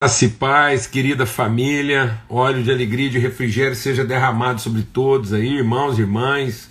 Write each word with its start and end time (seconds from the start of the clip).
Graça 0.00 0.26
e 0.26 0.28
paz, 0.28 0.86
querida 0.86 1.26
família, 1.26 2.22
óleo 2.28 2.62
de 2.62 2.70
alegria 2.70 3.08
e 3.08 3.10
de 3.10 3.18
refrigério 3.18 3.74
seja 3.74 4.04
derramado 4.04 4.60
sobre 4.60 4.82
todos 4.82 5.32
aí, 5.32 5.56
irmãos 5.56 5.98
e 5.98 6.02
irmãs. 6.02 6.70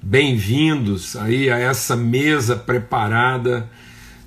Bem-vindos 0.00 1.16
aí 1.16 1.50
a 1.50 1.58
essa 1.58 1.96
mesa 1.96 2.54
preparada 2.54 3.68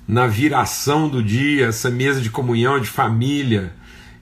na 0.06 0.26
viração 0.26 1.08
do 1.08 1.22
dia, 1.22 1.68
essa 1.68 1.88
mesa 1.88 2.20
de 2.20 2.28
comunhão 2.28 2.78
de 2.78 2.86
família, 2.86 3.72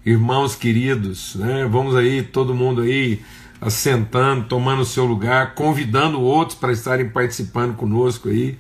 irmãos 0.05 0.55
queridos, 0.55 1.35
né? 1.35 1.67
Vamos 1.69 1.97
aí, 1.97 2.23
todo 2.23 2.55
mundo 2.55 2.83
aí 2.83 3.21
assentando, 3.61 4.45
tomando 4.45 4.83
o 4.83 4.87
seu 4.87 5.05
lugar, 5.05 5.57
convidando 5.57 6.21
outros 6.21 6.57
para 6.57 6.71
estarem 6.71 7.09
participando 7.09 7.75
conosco 7.75 8.29
aí, 8.29 8.57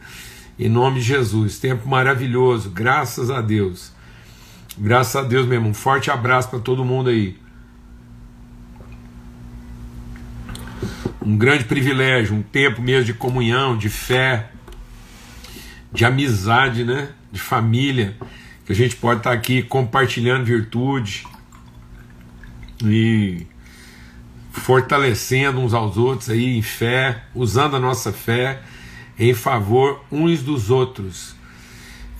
em 0.58 0.68
nome 0.68 0.98
de 0.98 1.06
Jesus. 1.06 1.60
Tempo 1.60 1.88
maravilhoso, 1.88 2.68
graças 2.68 3.30
a 3.30 3.40
Deus. 3.40 3.94
Graças 4.78 5.16
a 5.16 5.22
Deus 5.22 5.46
mesmo. 5.46 5.68
Um 5.68 5.74
forte 5.74 6.10
abraço 6.10 6.50
para 6.50 6.58
todo 6.58 6.84
mundo 6.84 7.08
aí. 7.08 7.38
Um 11.24 11.36
grande 11.36 11.64
privilégio, 11.64 12.36
um 12.36 12.42
tempo 12.42 12.82
mesmo 12.82 13.06
de 13.06 13.14
comunhão, 13.14 13.76
de 13.76 13.88
fé, 13.88 14.50
de 15.90 16.04
amizade, 16.04 16.84
né? 16.84 17.08
De 17.32 17.40
família, 17.40 18.16
que 18.66 18.72
a 18.72 18.74
gente 18.74 18.96
pode 18.96 19.20
estar 19.20 19.32
aqui 19.32 19.62
compartilhando 19.62 20.44
virtude 20.44 21.26
e 22.84 23.46
fortalecendo 24.52 25.58
uns 25.58 25.72
aos 25.72 25.96
outros 25.96 26.28
aí 26.28 26.58
em 26.58 26.62
fé, 26.62 27.24
usando 27.34 27.76
a 27.76 27.80
nossa 27.80 28.12
fé 28.12 28.60
em 29.18 29.32
favor 29.32 30.04
uns 30.12 30.42
dos 30.42 30.70
outros. 30.70 31.34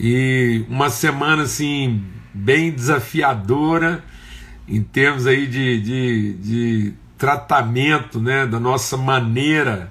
E 0.00 0.64
uma 0.68 0.90
semana 0.90 1.42
assim 1.42 2.02
bem 2.36 2.70
desafiadora 2.70 4.04
em 4.68 4.82
termos 4.82 5.26
aí 5.26 5.46
de, 5.46 5.80
de, 5.80 6.32
de 6.34 6.92
tratamento 7.16 8.20
né, 8.20 8.46
da 8.46 8.60
nossa 8.60 8.96
maneira 8.96 9.90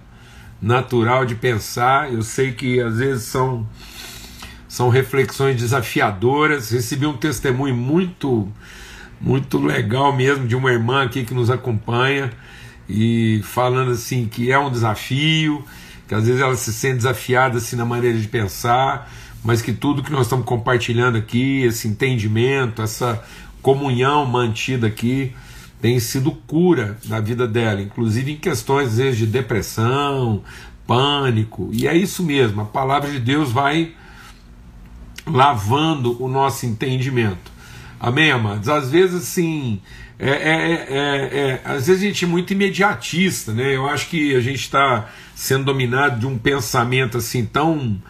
natural 0.61 1.25
de 1.25 1.36
pensar. 1.36 2.14
Eu 2.14 2.22
sei 2.22 2.52
que 2.52 2.80
às 2.80 2.97
vezes 2.97 3.23
são, 3.23 3.67
são 4.67 4.89
reflexões 4.89 5.58
desafiadoras. 5.58 6.69
Recebi 6.69 7.06
um 7.06 7.17
testemunho 7.17 7.75
muito, 7.75 8.52
muito 9.19 9.58
legal 9.58 10.16
mesmo 10.16 10.47
de 10.47 10.56
uma 10.56 10.72
irmã 10.72 11.03
aqui 11.03 11.23
que 11.23 11.34
nos 11.34 11.50
acompanha 11.50 12.31
e 12.88 13.41
falando 13.44 13.91
assim 13.91 14.28
que 14.28 14.52
é 14.52 14.59
um 14.59 14.69
desafio, 14.69 15.64
que 16.08 16.14
às 16.14 16.28
vezes 16.28 16.39
ela 16.39 16.56
se 16.56 16.72
sente 16.72 16.97
desafiada 16.97 17.58
assim 17.58 17.75
na 17.75 17.86
maneira 17.86 18.17
de 18.17 18.28
pensar 18.28 19.09
mas 19.45 19.61
que 19.61 19.71
tudo 19.71 20.01
que 20.01 20.11
nós 20.11 20.25
estamos 20.25 20.43
compartilhando 20.43 21.19
aqui, 21.19 21.61
esse 21.61 21.88
entendimento, 21.88 22.81
essa 22.81 23.23
comunhão 23.61 24.25
mantida 24.25 24.88
aqui, 24.88 25.33
tem 25.79 25.99
sido 25.99 26.31
cura 26.31 26.97
na 27.05 27.19
vida 27.19 27.47
dela, 27.47 27.79
inclusive 27.79 28.31
em 28.31 28.38
questões 28.38 28.89
às 28.89 28.97
vezes 28.97 29.19
de 29.19 29.27
depressão, 29.27 30.41
pânico, 30.88 31.69
e 31.71 31.88
é 31.88 31.95
isso 31.95 32.23
mesmo, 32.23 32.61
a 32.61 32.66
palavra 32.66 33.11
de 33.11 33.19
Deus 33.19 33.51
vai 33.51 33.93
lavando 35.27 36.21
o 36.21 36.27
nosso 36.27 36.66
entendimento. 36.66 37.51
Amém, 37.99 38.31
amados? 38.31 38.67
Às 38.67 38.89
vezes, 38.89 39.16
assim, 39.16 39.79
é, 40.17 40.29
é, 40.29 40.88
é, 40.89 41.39
é, 41.39 41.61
às 41.66 41.88
vezes 41.88 42.01
a 42.01 42.05
gente 42.05 42.25
é 42.25 42.27
muito 42.27 42.51
imediatista, 42.51 43.53
né? 43.53 43.75
Eu 43.75 43.88
acho 43.88 44.09
que 44.09 44.35
a 44.35 44.39
gente 44.39 44.59
está 44.59 45.07
sendo 45.35 45.66
dominado 45.66 46.19
de 46.19 46.25
um 46.25 46.38
pensamento 46.38 47.17
assim 47.17 47.45
tão 47.45 48.01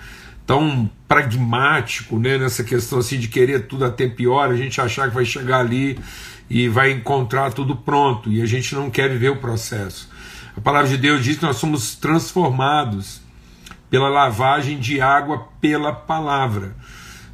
tão 0.46 0.90
pragmático 1.08 2.18
né, 2.18 2.38
nessa 2.38 2.64
questão 2.64 3.00
assim 3.00 3.20
de 3.20 3.28
querer 3.28 3.68
tudo 3.68 3.86
até 3.86 4.08
pior, 4.08 4.50
a 4.50 4.56
gente 4.56 4.80
achar 4.82 5.08
que 5.08 5.16
vai 5.16 5.26
chegar 5.26 5.60
ali 5.60 6.00
e 6.50 6.68
vai 6.68 6.92
encontrar 6.92 7.54
tudo 7.54 7.76
pronto, 7.76 8.32
e 8.32 8.42
a 8.42 8.46
gente 8.46 8.76
não 8.76 8.90
quer 8.90 9.10
viver 9.10 9.30
o 9.30 9.38
processo. 9.38 10.10
A 10.56 10.62
palavra 10.62 10.90
de 10.90 10.98
Deus 10.98 11.24
diz 11.24 11.38
que 11.38 11.44
nós 11.44 11.58
somos 11.58 11.96
transformados 11.96 13.22
pela 13.90 14.10
lavagem 14.10 14.80
de 14.80 15.02
água 15.02 15.48
pela 15.60 15.92
palavra. 15.92 16.76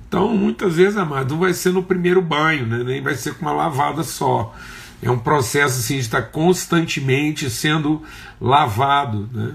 Então, 0.08 0.36
muitas 0.36 0.76
vezes, 0.76 0.98
amado, 0.98 1.34
não 1.34 1.40
vai 1.40 1.54
ser 1.54 1.72
no 1.72 1.84
primeiro 1.84 2.22
banho, 2.22 2.66
né? 2.66 2.84
nem 2.84 3.02
vai 3.02 3.16
ser 3.16 3.36
com 3.36 3.46
uma 3.46 3.54
lavada 3.54 4.04
só. 4.04 4.54
É 5.02 5.10
um 5.10 5.18
processo 5.18 5.80
assim, 5.80 5.96
de 5.96 6.02
estar 6.02 6.24
constantemente 6.24 7.50
sendo 7.50 8.02
lavado. 8.40 9.30
Né? 9.32 9.54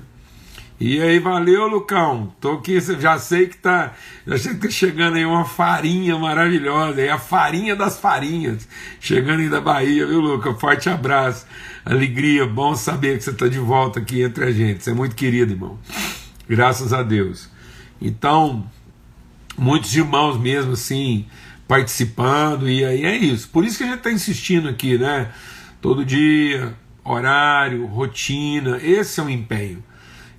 E 0.78 1.00
aí, 1.00 1.18
valeu, 1.18 1.66
Lucão. 1.66 2.34
Tô 2.38 2.52
aqui, 2.52 2.78
já 2.80 3.18
sei 3.18 3.46
que 3.46 3.56
tá, 3.56 3.94
já 4.26 4.36
sei 4.36 4.54
que 4.54 4.60
tá 4.60 4.70
chegando 4.70 5.16
aí 5.16 5.24
uma 5.24 5.46
farinha 5.46 6.18
maravilhosa, 6.18 7.14
a 7.14 7.18
farinha 7.18 7.74
das 7.74 7.98
farinhas, 7.98 8.68
chegando 9.00 9.40
aí 9.40 9.48
da 9.48 9.58
Bahia, 9.58 10.06
viu, 10.06 10.20
Lucão? 10.20 10.54
Forte 10.58 10.90
abraço, 10.90 11.46
alegria, 11.82 12.46
bom 12.46 12.76
saber 12.76 13.16
que 13.16 13.24
você 13.24 13.32
tá 13.32 13.48
de 13.48 13.58
volta 13.58 14.00
aqui 14.00 14.22
entre 14.22 14.44
a 14.44 14.52
gente. 14.52 14.84
Você 14.84 14.90
é 14.90 14.94
muito 14.94 15.16
querido, 15.16 15.52
irmão. 15.52 15.78
Graças 16.46 16.92
a 16.92 17.02
Deus. 17.02 17.48
Então, 17.98 18.70
muitos 19.56 19.96
irmãos 19.96 20.38
mesmo 20.38 20.72
assim 20.72 21.26
participando 21.66 22.68
e 22.68 22.84
aí 22.84 23.04
é 23.04 23.16
isso. 23.16 23.48
Por 23.48 23.64
isso 23.64 23.78
que 23.78 23.84
a 23.84 23.86
gente 23.86 23.98
está 23.98 24.12
insistindo 24.12 24.68
aqui, 24.68 24.98
né? 24.98 25.32
Todo 25.80 26.04
dia, 26.04 26.74
horário, 27.02 27.86
rotina, 27.86 28.78
esse 28.82 29.18
é 29.18 29.22
o 29.22 29.30
empenho. 29.30 29.82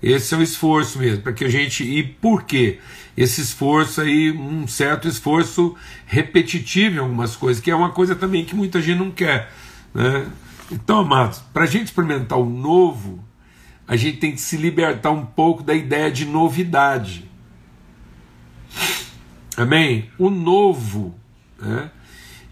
Esse 0.02 0.34
é 0.34 0.38
o 0.38 0.44
esforço 0.44 1.00
mesmo, 1.00 1.24
para 1.24 1.34
que 1.34 1.44
a 1.44 1.50
gente. 1.50 1.84
E 1.84 2.03
por 2.03 2.44
quê? 2.44 2.80
Esse 3.16 3.41
esforço 3.41 4.02
aí, 4.02 4.31
um 4.31 4.68
certo 4.68 5.08
esforço 5.08 5.75
repetitivo 6.06 6.97
em 6.97 7.00
algumas 7.00 7.35
coisas, 7.35 7.62
que 7.62 7.72
é 7.72 7.75
uma 7.75 7.90
coisa 7.90 8.16
também 8.16 8.46
que 8.46 8.56
muita 8.56 8.80
gente 8.80 9.00
não 9.00 9.09
quer. 9.09 9.52
Né? 9.94 10.28
Então, 10.72 11.00
amados, 11.00 11.40
para 11.52 11.63
a 11.63 11.68
gente 11.68 11.85
experimentar 11.85 12.38
o 12.38 12.46
novo, 12.46 13.24
a 13.88 13.96
gente 13.96 14.18
tem 14.18 14.34
que 14.34 14.41
se 14.41 14.58
libertar 14.58 15.12
um 15.12 15.25
pouco 15.25 15.63
da 15.63 15.74
ideia 15.74 16.12
de 16.12 16.25
novidade. 16.25 17.28
Amém? 19.56 20.12
O 20.19 20.29
novo 20.29 21.16
né, 21.59 21.90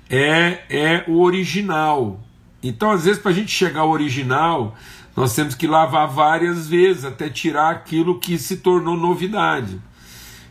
é, 0.10 0.64
é 0.70 1.04
o 1.08 1.22
original. 1.22 2.24
Então, 2.64 2.90
às 2.90 3.06
vezes, 3.06 3.22
para 3.22 3.30
a 3.30 3.34
gente 3.34 3.52
chegar 3.52 3.82
ao 3.82 3.92
original, 3.92 4.76
nós 5.16 5.34
temos 5.34 5.56
que 5.56 5.66
lavar 5.66 6.08
várias 6.08 6.68
vezes 6.68 7.06
até 7.06 7.30
tirar 7.30 7.70
aquilo 7.70 8.20
que 8.20 8.38
se 8.38 8.58
tornou 8.58 8.98
novidade. 8.98 9.82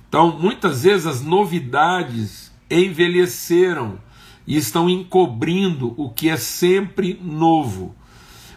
Então, 0.09 0.39
muitas 0.39 0.85
vezes 0.85 1.07
as 1.07 1.21
novidades 1.21 2.51
envelheceram 2.71 3.99
e 4.47 4.57
estão 4.57 4.89
encobrindo 4.89 5.95
o 5.97 6.09
que 6.09 6.31
é 6.31 6.37
sempre 6.37 7.19
novo. 7.23 7.95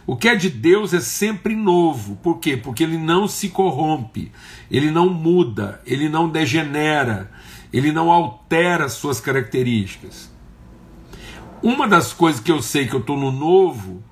O 0.06 0.16
que 0.16 0.28
é 0.28 0.34
de 0.34 0.48
Deus 0.48 0.94
é 0.94 1.00
sempre 1.00 1.54
novo. 1.54 2.16
Por 2.16 2.38
quê? 2.38 2.56
Porque 2.56 2.82
ele 2.82 2.96
não 2.96 3.28
se 3.28 3.50
corrompe, 3.50 4.32
ele 4.70 4.90
não 4.90 5.10
muda, 5.10 5.82
ele 5.84 6.08
não 6.08 6.30
degenera, 6.30 7.30
ele 7.70 7.92
não 7.92 8.10
altera 8.10 8.88
suas 8.88 9.20
características. 9.20 10.32
Uma 11.62 11.86
das 11.86 12.14
coisas 12.14 12.40
que 12.40 12.50
eu 12.50 12.62
sei 12.62 12.86
que 12.86 12.94
eu 12.94 13.00
estou 13.00 13.18
no 13.18 13.30
novo 13.30 14.02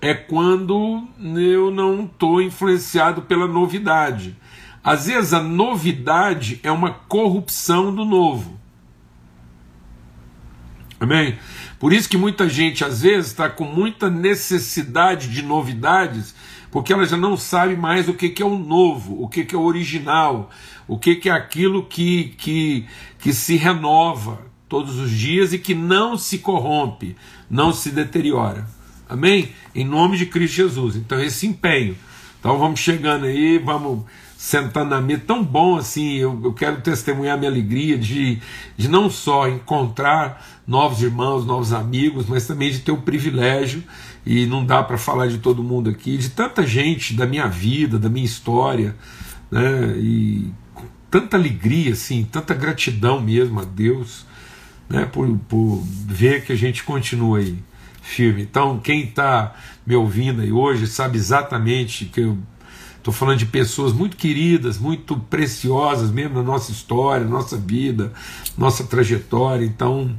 é 0.00 0.14
quando 0.14 1.06
eu 1.36 1.70
não 1.70 2.04
estou 2.04 2.40
influenciado 2.40 3.22
pela 3.22 3.46
novidade. 3.46 4.36
Às 4.82 5.06
vezes 5.06 5.32
a 5.32 5.42
novidade 5.42 6.60
é 6.62 6.70
uma 6.70 6.92
corrupção 6.92 7.94
do 7.94 8.04
novo. 8.04 8.58
Amém? 11.00 11.38
Por 11.78 11.92
isso 11.92 12.08
que 12.08 12.16
muita 12.16 12.48
gente 12.48 12.84
às 12.84 13.02
vezes 13.02 13.28
está 13.28 13.48
com 13.48 13.64
muita 13.64 14.10
necessidade 14.10 15.28
de 15.28 15.42
novidades, 15.42 16.34
porque 16.70 16.92
ela 16.92 17.06
já 17.06 17.16
não 17.16 17.36
sabe 17.36 17.76
mais 17.76 18.08
o 18.08 18.14
que, 18.14 18.28
que 18.28 18.42
é 18.42 18.46
o 18.46 18.58
novo, 18.58 19.22
o 19.22 19.28
que, 19.28 19.44
que 19.44 19.54
é 19.54 19.58
o 19.58 19.62
original, 19.62 20.50
o 20.88 20.98
que, 20.98 21.14
que 21.16 21.28
é 21.28 21.32
aquilo 21.32 21.84
que, 21.84 22.34
que, 22.36 22.86
que 23.18 23.32
se 23.32 23.56
renova 23.56 24.46
todos 24.68 24.98
os 24.98 25.10
dias 25.10 25.52
e 25.52 25.58
que 25.58 25.74
não 25.74 26.18
se 26.18 26.38
corrompe, 26.38 27.16
não 27.48 27.72
se 27.72 27.90
deteriora. 27.90 28.66
Amém? 29.08 29.50
Em 29.74 29.84
nome 29.84 30.18
de 30.18 30.26
Cristo 30.26 30.56
Jesus. 30.56 30.96
Então, 30.96 31.20
esse 31.20 31.46
empenho. 31.46 31.96
Então, 32.38 32.58
vamos 32.58 32.78
chegando 32.78 33.24
aí, 33.24 33.58
vamos 33.58 34.04
sentando 34.36 34.90
na 34.90 35.00
mesa. 35.00 35.22
Tão 35.26 35.42
bom 35.42 35.76
assim, 35.76 36.16
eu, 36.16 36.40
eu 36.44 36.52
quero 36.52 36.80
testemunhar 36.80 37.38
minha 37.38 37.50
alegria 37.50 37.98
de, 37.98 38.38
de 38.76 38.86
não 38.86 39.10
só 39.10 39.48
encontrar 39.48 40.46
novos 40.66 41.02
irmãos, 41.02 41.44
novos 41.44 41.72
amigos, 41.72 42.26
mas 42.26 42.46
também 42.46 42.70
de 42.70 42.80
ter 42.80 42.92
o 42.92 42.98
privilégio, 42.98 43.82
e 44.24 44.46
não 44.46 44.64
dá 44.64 44.82
para 44.82 44.98
falar 44.98 45.26
de 45.26 45.38
todo 45.38 45.62
mundo 45.62 45.88
aqui, 45.90 46.16
de 46.18 46.28
tanta 46.28 46.66
gente 46.66 47.14
da 47.14 47.26
minha 47.26 47.48
vida, 47.48 47.98
da 47.98 48.08
minha 48.08 48.26
história, 48.26 48.94
né? 49.50 49.94
E 49.96 50.52
tanta 51.10 51.36
alegria, 51.36 51.92
assim, 51.92 52.28
tanta 52.30 52.54
gratidão 52.54 53.20
mesmo 53.20 53.58
a 53.60 53.64
Deus, 53.64 54.26
né? 54.88 55.06
Por, 55.06 55.26
por 55.48 55.82
ver 55.84 56.44
que 56.44 56.52
a 56.52 56.56
gente 56.56 56.84
continua 56.84 57.38
aí 57.38 57.58
firme. 58.02 58.42
Então, 58.42 58.78
quem 58.78 59.04
está 59.04 59.54
me 59.86 59.94
ouvindo 59.94 60.42
aí 60.42 60.52
hoje 60.52 60.86
sabe 60.86 61.16
exatamente 61.18 62.04
que 62.06 62.20
eu 62.20 62.38
estou 62.96 63.12
falando 63.12 63.38
de 63.38 63.46
pessoas 63.46 63.92
muito 63.92 64.16
queridas, 64.16 64.78
muito 64.78 65.16
preciosas 65.16 66.10
mesmo 66.10 66.36
na 66.36 66.42
nossa 66.42 66.70
história, 66.72 67.26
nossa 67.26 67.56
vida, 67.56 68.12
nossa 68.56 68.84
trajetória. 68.84 69.64
Então, 69.64 70.14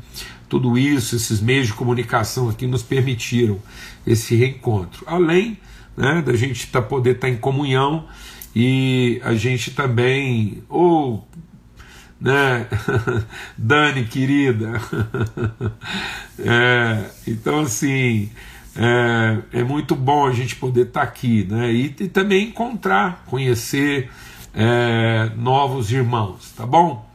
tudo 0.47 0.77
isso, 0.77 1.15
esses 1.15 1.39
meios 1.39 1.67
de 1.67 1.73
comunicação 1.73 2.49
aqui 2.49 2.65
nos 2.65 2.81
permitiram 2.81 3.59
esse 4.05 4.35
reencontro. 4.35 5.03
Além 5.05 5.57
né, 5.95 6.21
da 6.21 6.35
gente 6.35 6.67
tá, 6.67 6.81
poder 6.81 7.15
estar 7.15 7.27
tá 7.27 7.33
em 7.33 7.37
comunhão 7.37 8.07
e 8.55 9.21
a 9.23 9.35
gente 9.35 9.71
também, 9.71 10.63
ou 10.67 11.27
né? 12.19 12.67
Dani, 13.57 14.05
querida. 14.05 14.81
é, 16.39 17.05
então, 17.27 17.61
assim, 17.61 18.29
é, 18.75 19.59
é, 19.59 19.63
muito 19.63 19.95
bom 19.95 20.25
a 20.27 20.31
gente 20.31 20.55
poder 20.55 20.87
estar 20.87 21.01
tá 21.01 21.05
aqui, 21.05 21.45
né? 21.49 21.71
E, 21.71 21.85
e, 21.85 22.07
também 22.07 22.49
encontrar, 22.49 23.23
conhecer 23.27 24.09
é, 24.53 25.31
novos 25.35 25.91
irmãos, 25.91 26.51
tá 26.55 26.65
bom? 26.65 27.07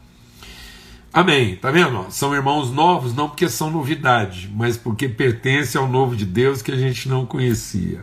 Amém, 1.12 1.54
tá 1.56 1.70
vendo? 1.70 2.06
São 2.10 2.34
irmãos 2.34 2.72
novos, 2.72 3.14
não 3.14 3.28
porque 3.28 3.48
são 3.48 3.70
novidade, 3.70 4.50
mas 4.52 4.76
porque 4.76 5.08
pertencem 5.08 5.80
ao 5.80 5.86
novo 5.86 6.16
de 6.16 6.26
Deus 6.26 6.60
que 6.60 6.72
a 6.72 6.76
gente 6.76 7.08
não 7.08 7.24
conhecia. 7.24 8.00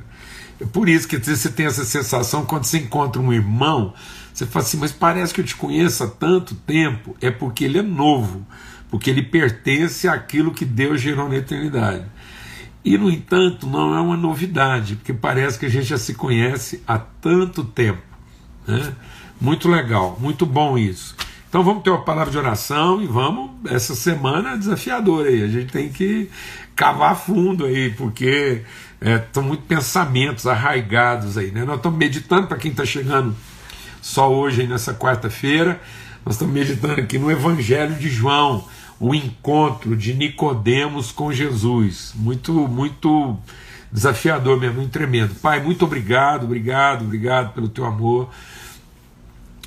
É 0.61 0.65
por 0.65 0.87
isso 0.87 1.07
que 1.07 1.17
você 1.17 1.49
tem 1.49 1.65
essa 1.65 1.83
sensação 1.83 2.45
quando 2.45 2.63
você 2.63 2.77
encontra 2.77 3.21
um 3.21 3.33
irmão 3.33 3.93
você 4.41 4.45
fala 4.47 4.65
assim, 4.65 4.77
mas 4.77 4.91
parece 4.91 5.33
que 5.33 5.41
eu 5.41 5.45
te 5.45 5.55
conheço 5.55 6.03
há 6.03 6.07
tanto 6.07 6.55
tempo. 6.55 7.15
É 7.21 7.29
porque 7.29 7.65
ele 7.65 7.77
é 7.77 7.83
novo, 7.83 8.45
porque 8.89 9.09
ele 9.09 9.21
pertence 9.21 10.07
àquilo 10.07 10.53
que 10.53 10.65
Deus 10.65 10.99
gerou 10.99 11.29
na 11.29 11.35
eternidade. 11.35 12.05
E, 12.83 12.97
no 12.97 13.11
entanto, 13.11 13.67
não 13.67 13.95
é 13.95 14.01
uma 14.01 14.17
novidade, 14.17 14.95
porque 14.95 15.13
parece 15.13 15.59
que 15.59 15.67
a 15.67 15.69
gente 15.69 15.85
já 15.85 15.97
se 15.97 16.15
conhece 16.15 16.81
há 16.87 16.97
tanto 16.97 17.63
tempo. 17.63 18.01
Né? 18.67 18.93
Muito 19.39 19.69
legal, 19.69 20.17
muito 20.19 20.45
bom 20.45 20.77
isso. 20.77 21.15
Então 21.47 21.63
vamos 21.63 21.83
ter 21.83 21.89
uma 21.89 22.03
palavra 22.03 22.31
de 22.31 22.37
oração 22.37 23.01
e 23.03 23.05
vamos, 23.05 23.51
essa 23.69 23.93
semana 23.93 24.53
é 24.53 24.57
desafiadora 24.57 25.29
aí. 25.29 25.43
A 25.43 25.47
gente 25.47 25.71
tem 25.71 25.89
que 25.89 26.29
cavar 26.75 27.15
fundo 27.15 27.65
aí, 27.65 27.91
porque 27.91 28.63
é, 29.01 29.21
são 29.31 29.43
muitos 29.43 29.65
pensamentos 29.65 30.47
arraigados 30.47 31.37
aí. 31.37 31.51
Né? 31.51 31.65
Nós 31.65 31.75
estamos 31.75 31.99
meditando 31.99 32.47
para 32.47 32.57
quem 32.57 32.71
está 32.71 32.85
chegando 32.85 33.35
só 34.01 34.31
hoje, 34.33 34.65
nessa 34.65 34.93
quarta-feira, 34.93 35.79
nós 36.25 36.35
estamos 36.35 36.53
meditando 36.53 36.99
aqui 36.99 37.17
no 37.17 37.31
Evangelho 37.31 37.95
de 37.95 38.09
João, 38.09 38.65
o 38.99 39.13
encontro 39.13 39.95
de 39.95 40.13
Nicodemos 40.13 41.11
com 41.11 41.31
Jesus. 41.31 42.13
Muito, 42.15 42.51
muito 42.67 43.37
desafiador 43.91 44.59
mesmo, 44.59 44.77
muito 44.77 44.91
tremendo. 44.91 45.35
Pai, 45.35 45.61
muito 45.61 45.85
obrigado, 45.85 46.45
obrigado, 46.45 47.03
obrigado 47.03 47.53
pelo 47.53 47.69
teu 47.69 47.85
amor. 47.85 48.29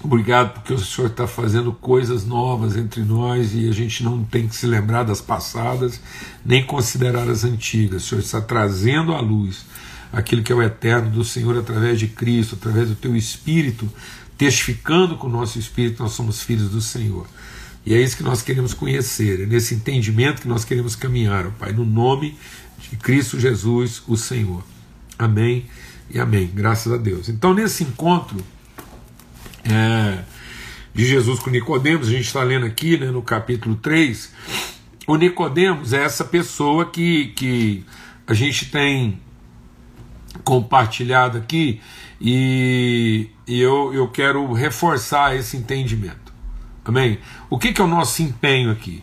Obrigado 0.02 0.54
porque 0.54 0.75
o 0.75 0.78
Senhor 0.78 1.08
está 1.08 1.26
fazendo 1.26 1.72
coisas 1.72 2.26
novas 2.26 2.76
entre 2.76 3.02
nós 3.02 3.54
e 3.54 3.69
a 3.69 3.72
gente 3.72 4.04
não 4.04 4.22
tem 4.22 4.46
que 4.46 4.54
se 4.54 4.66
lembrar 4.66 5.02
das 5.02 5.20
passadas, 5.20 6.00
nem 6.44 6.62
considerar 6.62 7.28
as 7.28 7.42
antigas. 7.42 8.04
O 8.04 8.08
Senhor 8.08 8.20
está 8.20 8.40
trazendo 8.40 9.14
à 9.14 9.20
luz 9.20 9.64
aquilo 10.12 10.42
que 10.42 10.52
é 10.52 10.54
o 10.54 10.62
eterno 10.62 11.10
do 11.10 11.25
Senhor 11.25 11.56
através 11.58 11.98
de 11.98 12.06
Cristo, 12.06 12.54
através 12.54 12.88
do 12.88 12.94
teu 12.94 13.16
Espírito, 13.16 13.88
testificando 14.36 15.16
com 15.16 15.26
o 15.26 15.31
nosso 15.31 15.58
espírito 15.58 16.02
nós 16.02 16.12
somos 16.12 16.42
filhos 16.42 16.70
do 16.70 16.81
Senhor. 16.81 17.26
E 17.86 17.94
é 17.94 18.00
isso 18.00 18.16
que 18.16 18.22
nós 18.22 18.40
queremos 18.40 18.72
conhecer, 18.72 19.42
é 19.42 19.46
nesse 19.46 19.75
entendimento 19.75 20.42
que 20.42 20.48
nós 20.48 20.64
queremos 20.64 20.96
caminhar, 20.96 21.46
ó 21.46 21.50
Pai, 21.50 21.72
no 21.72 21.84
nome 21.84 22.36
de 22.90 22.96
Cristo 22.96 23.38
Jesus, 23.38 24.02
o 24.08 24.16
Senhor. 24.16 24.64
Amém 25.19 25.66
e 26.10 26.19
amém. 26.19 26.50
Graças 26.52 26.92
a 26.92 26.96
Deus. 26.96 27.28
Então, 27.28 27.52
nesse 27.52 27.84
encontro 27.84 28.38
é, 29.64 30.25
de 30.94 31.04
Jesus 31.04 31.40
com 31.40 31.50
Nicodemos, 31.50 32.08
a 32.08 32.10
gente 32.10 32.26
está 32.26 32.42
lendo 32.42 32.66
aqui 32.66 32.96
né, 32.96 33.10
no 33.10 33.22
capítulo 33.22 33.76
3, 33.76 34.32
o 35.06 35.16
Nicodemos 35.16 35.92
é 35.92 36.02
essa 36.02 36.25
pessoa 36.25 36.90
que, 36.90 37.28
que 37.37 37.84
a 38.26 38.32
gente 38.32 38.70
tem 38.70 39.20
compartilhado 40.42 41.38
aqui 41.38 41.81
e, 42.20 43.28
e 43.46 43.60
eu, 43.60 43.92
eu 43.92 44.08
quero 44.08 44.52
reforçar 44.52 45.36
esse 45.36 45.56
entendimento. 45.56 46.32
Amém? 46.84 47.19
O 47.48 47.58
que, 47.58 47.72
que 47.72 47.81
é 47.81 47.84
o 47.84 47.88
nosso 47.88 48.22
empenho 48.22 48.70
aqui? 48.70 49.02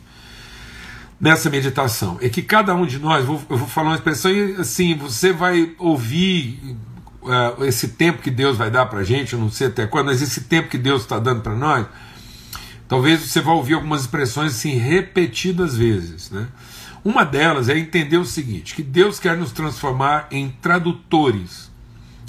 Nessa 1.20 1.50
meditação 1.50 2.18
é 2.20 2.30
que 2.30 2.42
cada 2.42 2.74
um 2.74 2.86
de 2.86 2.98
nós, 2.98 3.24
vou, 3.24 3.42
eu 3.50 3.58
vou 3.58 3.68
falar 3.68 3.90
uma 3.90 3.96
expressão 3.96 4.32
e 4.32 4.56
assim, 4.56 4.96
você 4.96 5.32
vai 5.32 5.74
ouvir 5.78 6.76
uh, 7.22 7.64
esse 7.64 7.90
tempo 7.90 8.22
que 8.22 8.32
Deus 8.32 8.58
vai 8.58 8.72
dar 8.72 8.88
para 8.88 9.00
a 9.00 9.04
gente, 9.04 9.34
eu 9.34 9.40
não 9.40 9.50
sei 9.50 9.68
até 9.68 9.86
quando, 9.86 10.08
mas 10.08 10.22
esse 10.22 10.42
tempo 10.42 10.68
que 10.68 10.78
Deus 10.78 11.04
está 11.04 11.20
dando 11.20 11.42
para 11.42 11.54
nós, 11.56 11.86
talvez 12.88 13.22
você 13.22 13.40
vá 13.40 13.52
ouvir 13.52 13.76
algumas 13.76 14.02
expressões 14.02 14.54
assim 14.56 14.78
repetidas 14.78 15.78
vezes, 15.78 16.32
né? 16.32 16.48
Uma 17.04 17.24
delas 17.26 17.70
é 17.70 17.78
entender 17.78 18.18
o 18.18 18.26
seguinte: 18.26 18.76
que 18.76 18.84
Deus 18.84 19.20
quer 19.20 19.36
nos 19.38 19.52
transformar 19.52 20.28
em 20.32 20.50
tradutores 20.62 21.72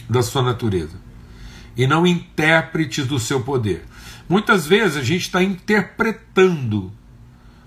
da 0.08 0.22
sua 0.22 0.42
natureza 0.42 0.96
e 1.76 1.86
não 1.86 2.06
intérpretes 2.06 3.06
do 3.06 3.18
seu 3.18 3.40
poder. 3.42 3.84
Muitas 4.28 4.66
vezes 4.66 4.96
a 4.96 5.02
gente 5.02 5.22
está 5.22 5.42
interpretando 5.42 6.92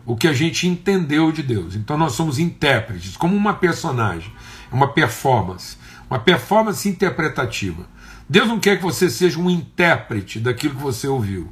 o 0.05 0.15
que 0.15 0.27
a 0.27 0.33
gente 0.33 0.67
entendeu 0.67 1.31
de 1.31 1.41
Deus. 1.41 1.75
Então 1.75 1.97
nós 1.97 2.13
somos 2.13 2.37
intérpretes, 2.39 3.17
como 3.17 3.35
uma 3.35 3.53
personagem, 3.53 4.31
uma 4.71 4.93
performance, 4.93 5.77
uma 6.09 6.19
performance 6.19 6.87
interpretativa. 6.87 7.87
Deus 8.27 8.47
não 8.47 8.59
quer 8.59 8.77
que 8.77 8.83
você 8.83 9.09
seja 9.09 9.39
um 9.39 9.49
intérprete 9.49 10.39
daquilo 10.39 10.75
que 10.75 10.81
você 10.81 11.07
ouviu. 11.07 11.51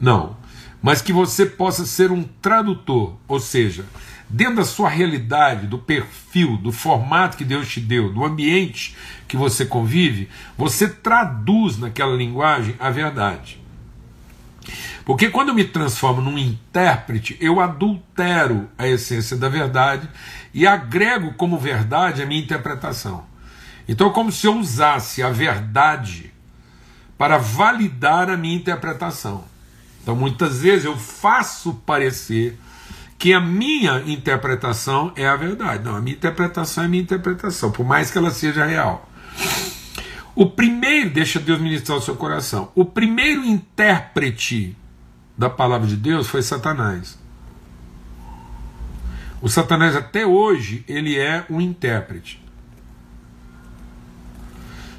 Não. 0.00 0.36
Mas 0.80 1.02
que 1.02 1.12
você 1.12 1.44
possa 1.44 1.84
ser 1.84 2.10
um 2.12 2.22
tradutor, 2.22 3.16
ou 3.26 3.40
seja, 3.40 3.84
dentro 4.28 4.56
da 4.56 4.64
sua 4.64 4.88
realidade, 4.88 5.66
do 5.66 5.78
perfil, 5.78 6.56
do 6.56 6.70
formato 6.70 7.36
que 7.36 7.44
Deus 7.44 7.68
te 7.68 7.80
deu, 7.80 8.12
do 8.12 8.24
ambiente 8.24 8.96
que 9.26 9.36
você 9.36 9.64
convive, 9.64 10.28
você 10.56 10.88
traduz 10.88 11.78
naquela 11.78 12.14
linguagem 12.14 12.76
a 12.78 12.90
verdade. 12.90 13.60
Porque 15.04 15.30
quando 15.30 15.48
eu 15.48 15.54
me 15.54 15.64
transformo 15.64 16.20
num 16.20 16.36
intérprete, 16.36 17.36
eu 17.40 17.60
adultero 17.60 18.68
a 18.76 18.86
essência 18.86 19.36
da 19.36 19.48
verdade 19.48 20.06
e 20.52 20.66
agrego 20.66 21.32
como 21.32 21.58
verdade 21.58 22.22
a 22.22 22.26
minha 22.26 22.42
interpretação. 22.42 23.24
Então 23.88 24.10
é 24.10 24.12
como 24.12 24.30
se 24.30 24.46
eu 24.46 24.58
usasse 24.58 25.22
a 25.22 25.30
verdade 25.30 26.30
para 27.16 27.38
validar 27.38 28.28
a 28.28 28.36
minha 28.36 28.54
interpretação. 28.54 29.44
Então 30.02 30.16
muitas 30.16 30.60
vezes 30.60 30.84
eu 30.84 30.96
faço 30.96 31.74
parecer 31.86 32.58
que 33.18 33.34
a 33.34 33.40
minha 33.40 34.00
interpretação 34.06 35.12
é 35.16 35.26
a 35.26 35.36
verdade. 35.36 35.84
Não, 35.84 35.96
a 35.96 36.00
minha 36.00 36.14
interpretação 36.14 36.84
é 36.84 36.86
a 36.86 36.88
minha 36.88 37.02
interpretação, 37.02 37.72
por 37.72 37.84
mais 37.84 38.10
que 38.10 38.18
ela 38.18 38.30
seja 38.30 38.64
real. 38.64 39.10
O 40.34 40.46
primeiro, 40.46 41.10
deixa 41.10 41.40
Deus 41.40 41.60
ministrar 41.60 41.98
o 41.98 42.00
seu 42.00 42.14
coração. 42.14 42.70
O 42.76 42.84
primeiro 42.84 43.44
intérprete 43.44 44.76
da 45.36 45.50
palavra 45.50 45.88
de 45.88 45.96
Deus 45.96 46.28
foi 46.28 46.42
Satanás. 46.42 47.18
O 49.40 49.48
Satanás 49.48 49.96
até 49.96 50.24
hoje 50.24 50.84
ele 50.88 51.18
é 51.18 51.44
um 51.50 51.60
intérprete. 51.60 52.40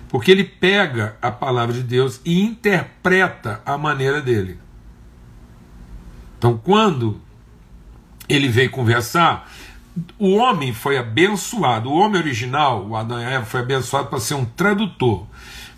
Porque 0.09 0.31
ele 0.31 0.43
pega 0.43 1.15
a 1.21 1.31
palavra 1.31 1.73
de 1.73 1.83
Deus 1.83 2.19
e 2.25 2.41
interpreta 2.41 3.61
a 3.65 3.77
maneira 3.77 4.21
dele. 4.21 4.59
Então, 6.39 6.57
quando 6.57 7.19
ele 8.29 8.47
veio 8.47 8.69
conversar, 8.69 9.51
o 10.17 10.35
homem 10.35 10.73
foi 10.73 10.97
abençoado, 10.97 11.89
o 11.89 11.93
homem 11.93 12.21
original, 12.21 12.87
o 12.87 12.95
Adão 12.95 13.19
e 13.19 13.25
Eva, 13.25 13.45
foi 13.45 13.59
abençoado 13.59 14.07
para 14.07 14.21
ser 14.21 14.35
um 14.35 14.45
tradutor. 14.45 15.27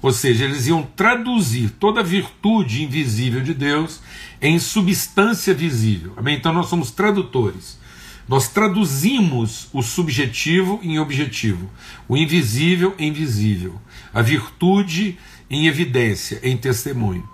Ou 0.04 0.12
seja, 0.12 0.46
eles 0.46 0.68
iam 0.68 0.84
traduzir 0.84 1.72
toda 1.80 2.02
a 2.02 2.04
virtude 2.04 2.84
invisível 2.84 3.42
de 3.42 3.56
Deus 3.56 4.02
em 4.40 4.60
substância 4.60 5.52
visível. 5.52 6.14
Amém? 6.16 6.38
Então 6.38 6.54
nós 6.54 6.68
somos 6.68 6.92
tradutores. 6.92 7.80
Nós 8.28 8.48
traduzimos 8.48 9.68
o 9.74 9.82
subjetivo 9.82 10.80
em 10.84 11.00
objetivo, 11.00 11.68
o 12.08 12.16
invisível 12.16 12.94
em 13.00 13.12
visível, 13.12 13.82
a 14.14 14.22
virtude 14.22 15.18
em 15.50 15.66
evidência, 15.66 16.40
em 16.44 16.56
testemunho. 16.56 17.28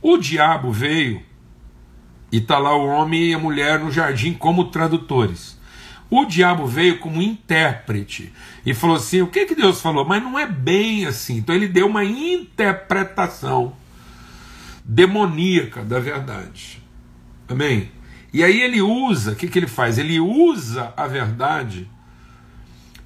O 0.00 0.16
diabo 0.16 0.70
veio 0.70 1.22
e 2.32 2.38
está 2.38 2.58
lá 2.58 2.74
o 2.74 2.86
homem 2.86 3.26
e 3.26 3.34
a 3.34 3.38
mulher 3.38 3.78
no 3.78 3.92
jardim 3.92 4.32
como 4.32 4.70
tradutores. 4.70 5.60
O 6.10 6.24
diabo 6.24 6.66
veio 6.66 6.98
como 6.98 7.20
intérprete 7.20 8.32
e 8.64 8.72
falou 8.72 8.96
assim: 8.96 9.20
o 9.20 9.26
que, 9.26 9.44
que 9.44 9.54
Deus 9.54 9.80
falou? 9.80 10.04
Mas 10.04 10.22
não 10.22 10.38
é 10.38 10.46
bem 10.46 11.06
assim. 11.06 11.36
Então 11.36 11.54
ele 11.54 11.68
deu 11.68 11.86
uma 11.86 12.04
interpretação 12.04 13.74
demoníaca 14.84 15.84
da 15.84 16.00
verdade. 16.00 16.82
Amém? 17.48 17.90
E 18.32 18.42
aí 18.42 18.62
ele 18.62 18.80
usa, 18.80 19.32
o 19.32 19.36
que, 19.36 19.46
que 19.46 19.58
ele 19.58 19.66
faz? 19.66 19.98
Ele 19.98 20.18
usa 20.18 20.92
a 20.96 21.06
verdade 21.06 21.88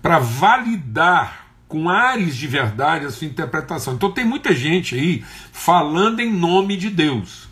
para 0.01 0.21
validar 0.21 1.47
com 1.67 1.89
ares 1.89 2.37
de 2.37 2.47
verdade 2.47 3.07
a 3.07 3.11
sua 3.11 3.27
interpretação. 3.27 3.95
Então 3.95 4.13
tem 4.13 4.25
muita 4.25 4.55
gente 4.55 4.95
aí 4.95 5.25
falando 5.51 6.21
em 6.21 6.33
nome 6.33 6.77
de 6.77 6.91
Deus 6.91 7.46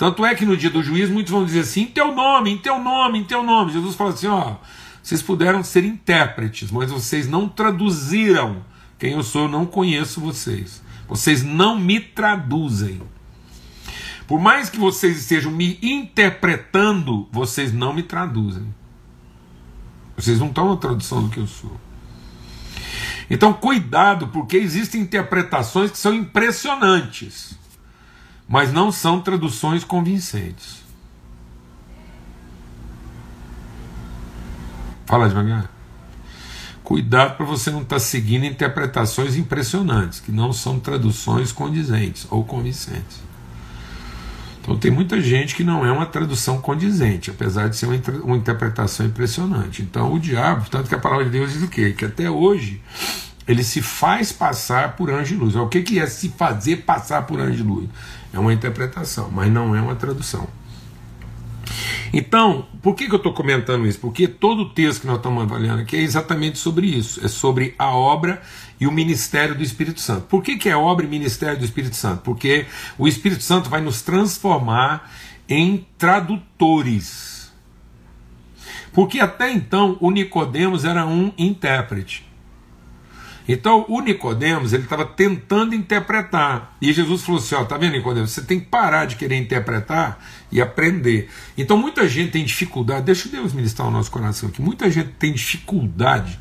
Tanto 0.00 0.24
é 0.24 0.34
que 0.34 0.46
no 0.46 0.56
dia 0.56 0.70
do 0.70 0.82
juízo 0.82 1.12
muitos 1.12 1.30
vão 1.30 1.44
dizer 1.44 1.60
assim: 1.60 1.82
em 1.82 1.86
teu 1.86 2.14
nome, 2.14 2.48
em 2.48 2.56
teu 2.56 2.78
nome, 2.78 3.18
em 3.18 3.24
teu 3.24 3.42
nome. 3.42 3.70
Jesus 3.70 3.94
fala 3.94 4.14
assim: 4.14 4.28
ó, 4.28 4.54
vocês 5.02 5.20
puderam 5.20 5.62
ser 5.62 5.84
intérpretes, 5.84 6.70
mas 6.70 6.90
vocês 6.90 7.28
não 7.28 7.46
traduziram 7.46 8.64
quem 8.98 9.12
eu 9.12 9.22
sou, 9.22 9.42
eu 9.42 9.48
não 9.50 9.66
conheço 9.66 10.18
vocês. 10.18 10.82
Vocês 11.06 11.42
não 11.42 11.78
me 11.78 12.00
traduzem. 12.00 13.02
Por 14.26 14.40
mais 14.40 14.70
que 14.70 14.78
vocês 14.78 15.18
estejam 15.18 15.52
me 15.52 15.78
interpretando, 15.82 17.28
vocês 17.30 17.70
não 17.70 17.92
me 17.92 18.02
traduzem. 18.02 18.74
Vocês 20.16 20.40
não 20.40 20.46
estão 20.46 20.70
na 20.70 20.78
tradução 20.78 21.24
do 21.24 21.28
que 21.28 21.40
eu 21.40 21.46
sou. 21.46 21.78
Então, 23.28 23.52
cuidado, 23.52 24.28
porque 24.28 24.56
existem 24.56 25.02
interpretações 25.02 25.90
que 25.90 25.98
são 25.98 26.14
impressionantes, 26.14 27.54
mas 28.50 28.72
não 28.72 28.90
são 28.90 29.20
traduções 29.20 29.84
convincentes. 29.84 30.82
Fala 35.06 35.28
devagar. 35.28 35.70
Cuidado 36.82 37.36
para 37.36 37.46
você 37.46 37.70
não 37.70 37.82
estar 37.82 37.94
tá 37.96 38.00
seguindo 38.00 38.44
interpretações 38.44 39.36
impressionantes, 39.36 40.18
que 40.18 40.32
não 40.32 40.52
são 40.52 40.80
traduções 40.80 41.52
condizentes 41.52 42.26
ou 42.28 42.42
convincentes. 42.42 43.22
Então 44.60 44.76
tem 44.76 44.90
muita 44.90 45.20
gente 45.20 45.54
que 45.54 45.62
não 45.62 45.86
é 45.86 45.92
uma 45.92 46.06
tradução 46.06 46.60
condizente, 46.60 47.30
apesar 47.30 47.68
de 47.68 47.76
ser 47.76 47.86
uma, 47.86 48.00
uma 48.24 48.36
interpretação 48.36 49.06
impressionante. 49.06 49.80
Então 49.80 50.12
o 50.12 50.18
diabo, 50.18 50.68
tanto 50.68 50.88
que 50.88 50.94
a 50.96 50.98
palavra 50.98 51.24
de 51.24 51.30
Deus 51.30 51.52
diz 51.52 51.62
o 51.62 51.68
quê? 51.68 51.92
Que 51.96 52.04
até 52.04 52.28
hoje 52.28 52.82
ele 53.46 53.64
se 53.64 53.82
faz 53.82 54.32
passar 54.32 54.96
por 54.96 55.10
anjo 55.10 55.34
de 55.34 55.40
luz. 55.40 55.56
O 55.56 55.66
que, 55.68 55.82
que 55.82 55.98
é 55.98 56.06
se 56.06 56.28
fazer 56.30 56.78
passar 56.78 57.26
por 57.26 57.40
anjo 57.40 57.56
de 57.56 57.62
luz? 57.62 57.88
É 58.32 58.38
uma 58.38 58.52
interpretação, 58.52 59.30
mas 59.30 59.50
não 59.50 59.74
é 59.74 59.80
uma 59.80 59.96
tradução. 59.96 60.48
Então, 62.12 62.66
por 62.82 62.94
que, 62.94 63.06
que 63.06 63.12
eu 63.12 63.18
estou 63.18 63.32
comentando 63.32 63.86
isso? 63.86 63.98
Porque 63.98 64.26
todo 64.26 64.62
o 64.62 64.70
texto 64.70 65.02
que 65.02 65.06
nós 65.06 65.16
estamos 65.16 65.42
avaliando 65.42 65.82
aqui 65.82 65.96
é 65.96 66.00
exatamente 66.00 66.58
sobre 66.58 66.86
isso. 66.86 67.24
É 67.24 67.28
sobre 67.28 67.74
a 67.78 67.90
obra 67.90 68.42
e 68.80 68.86
o 68.86 68.92
ministério 68.92 69.54
do 69.54 69.62
Espírito 69.62 70.00
Santo. 70.00 70.22
Por 70.22 70.42
que, 70.42 70.56
que 70.56 70.68
é 70.68 70.76
obra 70.76 71.06
e 71.06 71.08
ministério 71.08 71.58
do 71.58 71.64
Espírito 71.64 71.96
Santo? 71.96 72.22
Porque 72.22 72.66
o 72.98 73.06
Espírito 73.06 73.42
Santo 73.42 73.70
vai 73.70 73.80
nos 73.80 74.02
transformar 74.02 75.10
em 75.48 75.86
tradutores. 75.98 77.52
Porque 78.92 79.20
até 79.20 79.52
então 79.52 79.96
o 80.00 80.10
Nicodemos 80.10 80.84
era 80.84 81.06
um 81.06 81.32
intérprete. 81.38 82.29
Então 83.52 83.84
o 83.88 84.00
Nicodemos 84.00 84.72
ele 84.72 84.84
estava 84.84 85.04
tentando 85.04 85.74
interpretar 85.74 86.76
e 86.80 86.92
Jesus 86.92 87.22
falou 87.22 87.40
assim, 87.40 87.56
ó, 87.56 87.64
tá 87.64 87.76
vendo 87.76 87.94
Nicodemos, 87.94 88.30
você 88.30 88.42
tem 88.42 88.60
que 88.60 88.66
parar 88.66 89.06
de 89.06 89.16
querer 89.16 89.36
interpretar 89.36 90.24
e 90.52 90.60
aprender. 90.60 91.28
Então 91.58 91.76
muita 91.76 92.08
gente 92.08 92.30
tem 92.30 92.44
dificuldade, 92.44 93.06
deixa 93.06 93.28
Deus 93.28 93.52
ministrar 93.52 93.88
o 93.88 93.90
nosso 93.90 94.08
coração 94.08 94.48
aqui. 94.48 94.62
Muita 94.62 94.88
gente 94.88 95.08
tem 95.18 95.32
dificuldade 95.32 96.38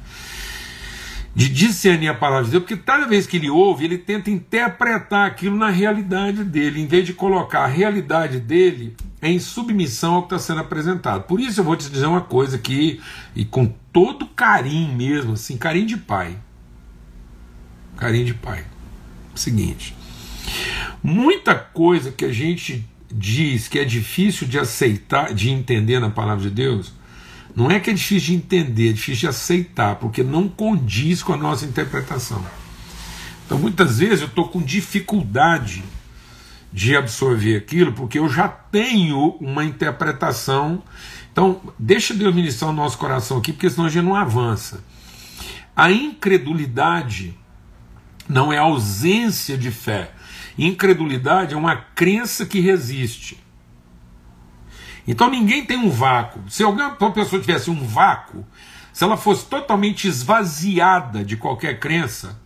de 1.34 1.50
discernir 1.50 2.10
a 2.10 2.13
palavra 2.13 2.46
de 2.46 2.51
Deus, 2.51 2.63
porque 2.63 2.78
cada 2.78 3.08
vez 3.08 3.25
que 3.25 3.38
ele 3.38 3.50
ouve, 3.50 3.86
ele 3.86 3.98
tenta 3.98 4.30
interpretar 4.30 5.25
aquilo 5.25 5.58
na 5.58 5.70
realidade 5.72 6.44
dele, 6.44 6.80
em 6.80 6.86
vez 6.86 7.08
de 7.08 7.13
colocar 7.13 7.62
a 7.62 7.68
realidade 7.68 8.39
dele 8.39 8.96
em 9.20 9.39
submissão 9.39 10.16
ao 10.16 10.22
que 10.28 10.36
está 10.36 10.39
sendo 10.39 10.62
apresentado. 10.62 11.24
Por 11.24 11.39
isso 11.39 11.60
eu 11.60 11.63
vou 11.63 11.75
te 11.75 11.89
dizer 11.89 12.06
uma 12.06 12.22
coisa 12.22 12.56
aqui, 12.56 13.01
e 13.36 13.46
com 13.46 13.66
todo 13.92 14.28
carinho 14.28 14.94
mesmo, 14.96 15.34
assim, 15.34 15.58
carinho 15.58 15.88
de 15.88 15.98
pai. 15.98 16.38
Carinho 18.00 18.25
de 18.25 18.34
pai. 18.34 18.63
Seguinte. 19.36 19.94
Muita 21.03 21.53
coisa 21.53 22.12
que 22.12 22.24
a 22.24 22.32
gente 22.32 22.88
diz 23.12 23.68
que 23.68 23.77
é 23.77 23.84
difícil 23.84 24.48
de 24.48 24.58
aceitar, 24.58 25.34
de 25.34 25.50
entender 25.50 26.00
na 26.00 26.10
palavra 26.10 26.44
de 26.44 26.50
Deus, 26.50 26.94
não 27.53 27.70
é 27.70 27.77
que 27.77 27.89
é 27.89 27.94
difícil 27.94 28.27
de 28.27 28.36
entender, 28.36 28.89
é 28.91 28.94
difícil 28.94 29.22
de 29.22 29.27
aceitar, 29.27 29.96
porque 29.96 30.24
não 30.24 30.48
condiz 30.48 31.22
com 31.22 31.34
a 31.34 31.38
nossa 31.38 31.65
interpretação. 31.65 32.41
Então 33.46 33.60
muitas 33.60 34.00
vezes 34.00 34.22
eu 34.22 34.27
estou 34.27 34.48
com 34.48 34.62
dificuldade 34.62 35.84
de 36.72 36.96
absorver 36.96 37.58
aquilo, 37.58 37.91
porque 37.91 38.20
eu 38.20 38.29
já 38.29 38.48
tenho 38.48 39.36
uma 39.41 39.65
interpretação. 39.65 40.84
Então, 41.32 41.60
deixa 41.77 42.13
Deus 42.13 42.34
ministrar 42.34 42.70
o 42.70 42.74
nosso 42.74 42.98
coração 42.98 43.39
aqui, 43.39 43.51
porque 43.51 43.70
senão 43.70 43.88
a 43.88 43.89
gente 43.89 44.06
não 44.06 44.15
avança. 44.15 44.84
A 45.75 45.91
incredulidade 45.91 47.38
não 48.29 48.53
é 48.53 48.57
ausência 48.59 49.57
de 49.57 49.71
fé. 49.71 50.12
Incredulidade 50.55 51.55
é 51.55 51.57
uma 51.57 51.75
crença 51.75 52.45
que 52.45 52.59
resiste. 52.59 53.43
Então 55.07 55.31
ninguém 55.31 55.65
tem 55.65 55.77
um 55.77 55.89
vácuo. 55.89 56.48
Se 56.48 56.63
alguma 56.63 57.12
pessoa 57.12 57.41
tivesse 57.41 57.71
um 57.71 57.83
vácuo, 57.83 58.45
se 58.93 59.03
ela 59.03 59.17
fosse 59.17 59.45
totalmente 59.48 60.07
esvaziada 60.07 61.25
de 61.25 61.36
qualquer 61.36 61.79
crença, 61.79 62.39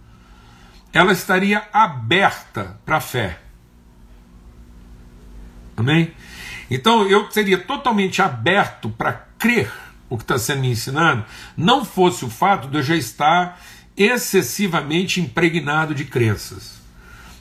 ela 0.93 1.11
estaria 1.11 1.67
aberta 1.73 2.79
para 2.85 2.97
a 2.97 3.01
fé. 3.01 3.39
Amém? 5.75 6.13
Então 6.69 7.05
eu 7.07 7.29
seria 7.31 7.57
totalmente 7.57 8.21
aberto 8.21 8.89
para 8.89 9.13
crer 9.37 9.71
o 10.09 10.17
que 10.17 10.23
está 10.23 10.37
sendo 10.37 10.61
me 10.61 10.69
ensinado, 10.69 11.25
não 11.57 11.83
fosse 11.83 12.23
o 12.23 12.29
fato 12.29 12.67
de 12.67 12.77
eu 12.77 12.83
já 12.83 12.95
estar 12.95 13.59
excessivamente 13.97 15.21
impregnado 15.21 15.93
de 15.93 16.05
crenças. 16.05 16.81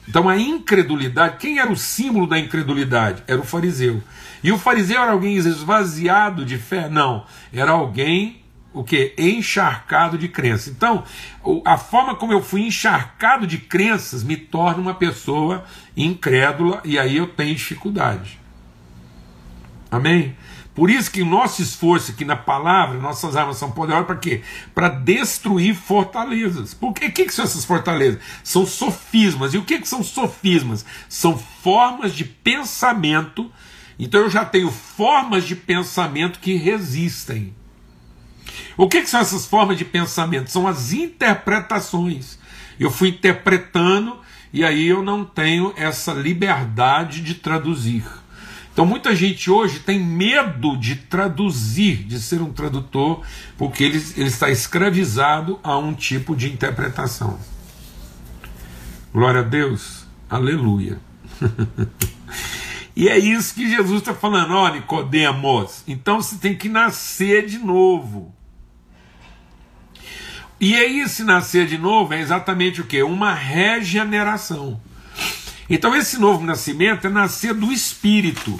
Então 0.07 0.27
a 0.27 0.37
incredulidade, 0.37 1.37
quem 1.37 1.59
era 1.59 1.71
o 1.71 1.77
símbolo 1.77 2.27
da 2.27 2.37
incredulidade? 2.37 3.23
Era 3.27 3.39
o 3.39 3.45
fariseu. 3.45 4.01
E 4.43 4.51
o 4.51 4.57
fariseu 4.57 5.01
era 5.01 5.11
alguém 5.11 5.35
esvaziado 5.35 6.45
de 6.45 6.57
fé? 6.57 6.89
Não, 6.89 7.25
era 7.53 7.71
alguém 7.71 8.43
o 8.73 8.83
que 8.83 9.13
encharcado 9.17 10.17
de 10.17 10.27
crença. 10.27 10.69
Então, 10.69 11.03
a 11.63 11.77
forma 11.77 12.15
como 12.15 12.33
eu 12.33 12.41
fui 12.41 12.61
encharcado 12.61 13.45
de 13.45 13.59
crenças 13.59 14.23
me 14.23 14.35
torna 14.35 14.81
uma 14.81 14.95
pessoa 14.95 15.63
incrédula 15.95 16.81
e 16.83 16.97
aí 16.97 17.15
eu 17.15 17.27
tenho 17.27 17.55
dificuldade. 17.55 18.39
Amém? 19.91 20.35
Por 20.75 20.89
isso 20.89 21.11
que 21.11 21.21
o 21.21 21.25
nosso 21.25 21.61
esforço 21.61 22.11
aqui 22.11 22.25
na 22.25 22.35
palavra, 22.35 22.99
nossas 22.99 23.35
armas 23.35 23.57
são 23.57 23.71
poderosas 23.71 24.07
para 24.07 24.15
quê? 24.15 24.41
Para 24.73 24.89
destruir 24.89 25.75
fortalezas. 25.75 26.73
Por 26.73 26.93
quê? 26.93 27.05
O 27.05 27.11
que, 27.11 27.25
que 27.25 27.33
são 27.33 27.45
essas 27.45 27.63
fortalezas? 27.63 28.19
São 28.43 28.65
sofismas. 28.65 29.53
E 29.53 29.57
o 29.57 29.63
que, 29.63 29.79
que 29.79 29.87
são 29.87 30.03
sofismas? 30.03 30.83
São 31.07 31.37
formas 31.37 32.13
de 32.13 32.25
pensamento. 32.25 33.51
Então 33.99 34.21
eu 34.21 34.29
já 34.29 34.43
tenho 34.43 34.71
formas 34.71 35.45
de 35.45 35.55
pensamento 35.55 36.39
que 36.39 36.55
resistem. 36.55 37.53
O 38.75 38.89
que, 38.89 39.01
que 39.01 39.09
são 39.09 39.19
essas 39.19 39.45
formas 39.45 39.77
de 39.77 39.85
pensamento? 39.85 40.49
São 40.49 40.67
as 40.67 40.91
interpretações. 40.91 42.39
Eu 42.79 42.89
fui 42.89 43.09
interpretando 43.09 44.19
e 44.51 44.63
aí 44.63 44.87
eu 44.87 45.03
não 45.03 45.23
tenho 45.23 45.71
essa 45.77 46.13
liberdade 46.13 47.21
de 47.21 47.35
traduzir. 47.35 48.03
Então 48.73 48.87
muita 48.87 49.15
gente 49.15 49.51
hoje 49.51 49.79
tem 49.79 49.99
medo 49.99 50.75
de 50.75 50.95
traduzir, 50.95 52.03
de 52.05 52.19
ser 52.19 52.41
um 52.41 52.51
tradutor, 52.51 53.21
porque 53.55 53.83
ele, 53.83 54.03
ele 54.17 54.27
está 54.27 54.49
escravizado 54.49 55.59
a 55.63 55.77
um 55.77 55.93
tipo 55.93 56.35
de 56.35 56.51
interpretação. 56.51 57.39
Glória 59.13 59.41
a 59.41 59.43
Deus, 59.43 60.07
aleluia. 60.27 60.99
e 62.95 63.07
é 63.07 63.19
isso 63.19 63.53
que 63.53 63.69
Jesus 63.69 63.99
está 63.99 64.15
falando, 64.15 64.55
ó 64.55 64.67
Nicodemos, 64.69 65.83
então 65.87 66.19
você 66.19 66.37
tem 66.37 66.55
que 66.55 66.67
nascer 66.67 67.45
de 67.45 67.59
novo. 67.59 68.33
E 70.59 70.75
aí, 70.75 71.01
esse 71.01 71.23
nascer 71.23 71.67
de 71.67 71.77
novo 71.77 72.13
é 72.13 72.21
exatamente 72.21 72.79
o 72.81 72.85
que? 72.85 73.03
Uma 73.03 73.33
regeneração. 73.33 74.79
Então, 75.69 75.95
esse 75.95 76.19
novo 76.19 76.45
nascimento 76.45 77.07
é 77.07 77.09
nascer 77.09 77.53
do 77.53 77.71
espírito. 77.71 78.59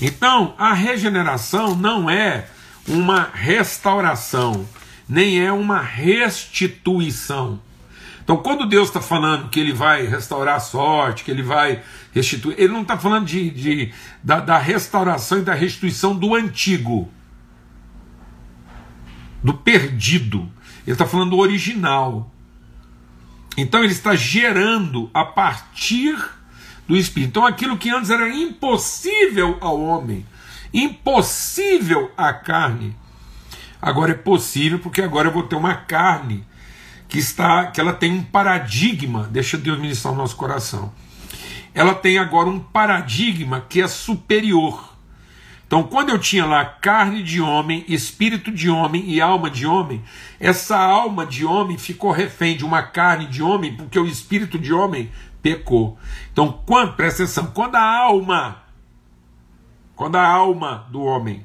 Então, 0.00 0.54
a 0.58 0.72
regeneração 0.74 1.74
não 1.74 2.10
é 2.10 2.48
uma 2.86 3.30
restauração, 3.32 4.68
nem 5.08 5.40
é 5.40 5.50
uma 5.50 5.80
restituição. 5.80 7.60
Então, 8.22 8.36
quando 8.38 8.66
Deus 8.66 8.88
está 8.88 9.00
falando 9.00 9.48
que 9.48 9.60
Ele 9.60 9.72
vai 9.72 10.04
restaurar 10.04 10.56
a 10.56 10.60
sorte, 10.60 11.24
que 11.24 11.30
Ele 11.30 11.44
vai 11.44 11.82
restituir, 12.12 12.56
Ele 12.58 12.72
não 12.72 12.82
está 12.82 12.98
falando 12.98 13.24
de, 13.24 13.50
de 13.50 13.94
da, 14.22 14.40
da 14.40 14.58
restauração 14.58 15.38
e 15.38 15.42
da 15.42 15.54
restituição 15.54 16.14
do 16.14 16.34
antigo, 16.34 17.08
do 19.42 19.54
perdido. 19.54 20.50
Ele 20.84 20.94
está 20.94 21.06
falando 21.06 21.30
do 21.30 21.38
original. 21.38 22.30
Então 23.56 23.82
ele 23.82 23.92
está 23.92 24.14
gerando 24.14 25.10
a 25.14 25.24
partir 25.24 26.16
do 26.86 26.96
Espírito. 26.96 27.30
Então 27.30 27.46
aquilo 27.46 27.78
que 27.78 27.90
antes 27.90 28.10
era 28.10 28.28
impossível 28.28 29.56
ao 29.60 29.80
homem, 29.80 30.26
impossível 30.72 32.10
à 32.16 32.32
carne, 32.32 32.94
agora 33.80 34.12
é 34.12 34.14
possível 34.14 34.78
porque 34.78 35.00
agora 35.00 35.28
eu 35.28 35.32
vou 35.32 35.44
ter 35.44 35.56
uma 35.56 35.74
carne 35.74 36.44
que 37.08 37.18
está, 37.18 37.66
que 37.66 37.80
ela 37.80 37.92
tem 37.92 38.12
um 38.12 38.22
paradigma. 38.22 39.28
Deixa 39.30 39.56
Deus 39.56 39.78
ministrar 39.78 40.12
o 40.12 40.16
nosso 40.16 40.36
coração. 40.36 40.92
ela 41.74 41.94
tem 41.94 42.18
agora 42.18 42.48
um 42.48 42.58
paradigma 42.58 43.64
que 43.68 43.80
é 43.80 43.88
superior. 43.88 44.95
Então, 45.66 45.82
quando 45.82 46.10
eu 46.10 46.18
tinha 46.18 46.46
lá 46.46 46.64
carne 46.64 47.22
de 47.24 47.40
homem, 47.40 47.84
espírito 47.88 48.52
de 48.52 48.70
homem 48.70 49.10
e 49.10 49.20
alma 49.20 49.50
de 49.50 49.66
homem, 49.66 50.02
essa 50.38 50.78
alma 50.78 51.26
de 51.26 51.44
homem 51.44 51.76
ficou 51.76 52.12
refém 52.12 52.56
de 52.56 52.64
uma 52.64 52.82
carne 52.82 53.26
de 53.26 53.42
homem, 53.42 53.74
porque 53.76 53.98
o 53.98 54.06
espírito 54.06 54.60
de 54.60 54.72
homem 54.72 55.10
pecou. 55.42 55.98
Então, 56.32 56.60
quando, 56.64 56.94
presta 56.94 57.24
atenção, 57.24 57.46
quando 57.46 57.74
a 57.74 57.82
alma, 57.82 58.62
quando 59.96 60.14
a 60.14 60.26
alma 60.26 60.86
do 60.90 61.02
homem 61.02 61.44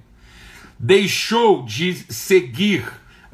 deixou 0.77 1.63
de 1.63 1.95
seguir 2.13 2.85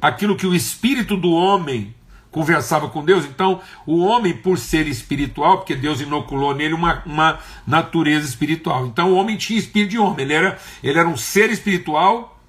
aquilo 0.01 0.37
que 0.37 0.47
o 0.47 0.55
espírito 0.55 1.17
do 1.17 1.31
homem 1.31 1.93
conversava 2.37 2.87
com 2.87 3.03
Deus. 3.03 3.25
Então, 3.25 3.59
o 3.83 4.05
homem, 4.05 4.31
por 4.31 4.59
ser 4.59 4.87
espiritual, 4.87 5.57
porque 5.57 5.75
Deus 5.75 5.99
inoculou 5.99 6.53
nele 6.53 6.75
uma, 6.75 7.01
uma 7.03 7.39
natureza 7.65 8.27
espiritual. 8.27 8.85
Então, 8.85 9.11
o 9.11 9.15
homem 9.15 9.35
tinha 9.35 9.57
espírito 9.57 9.89
de 9.89 9.97
homem, 9.97 10.23
ele 10.23 10.33
era, 10.33 10.59
ele 10.83 10.99
era 10.99 11.07
um 11.07 11.17
ser 11.17 11.49
espiritual 11.49 12.39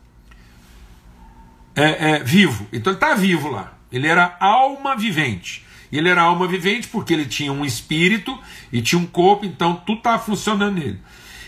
é, 1.75 2.11
é, 2.11 2.19
vivo. 2.23 2.67
Então, 2.71 2.93
ele 2.93 2.99
está 2.99 3.15
vivo 3.15 3.49
lá. 3.49 3.79
Ele 3.91 4.07
era 4.07 4.37
alma 4.39 4.95
vivente. 4.95 5.65
Ele 5.91 6.11
era 6.11 6.21
alma 6.21 6.47
vivente 6.47 6.87
porque 6.89 7.15
ele 7.15 7.25
tinha 7.25 7.51
um 7.51 7.65
espírito 7.65 8.39
e 8.71 8.83
tinha 8.83 9.01
um 9.01 9.07
corpo, 9.07 9.47
então 9.47 9.75
tudo 9.87 9.99
estava 9.99 10.23
funcionando 10.23 10.75
nele. 10.75 11.01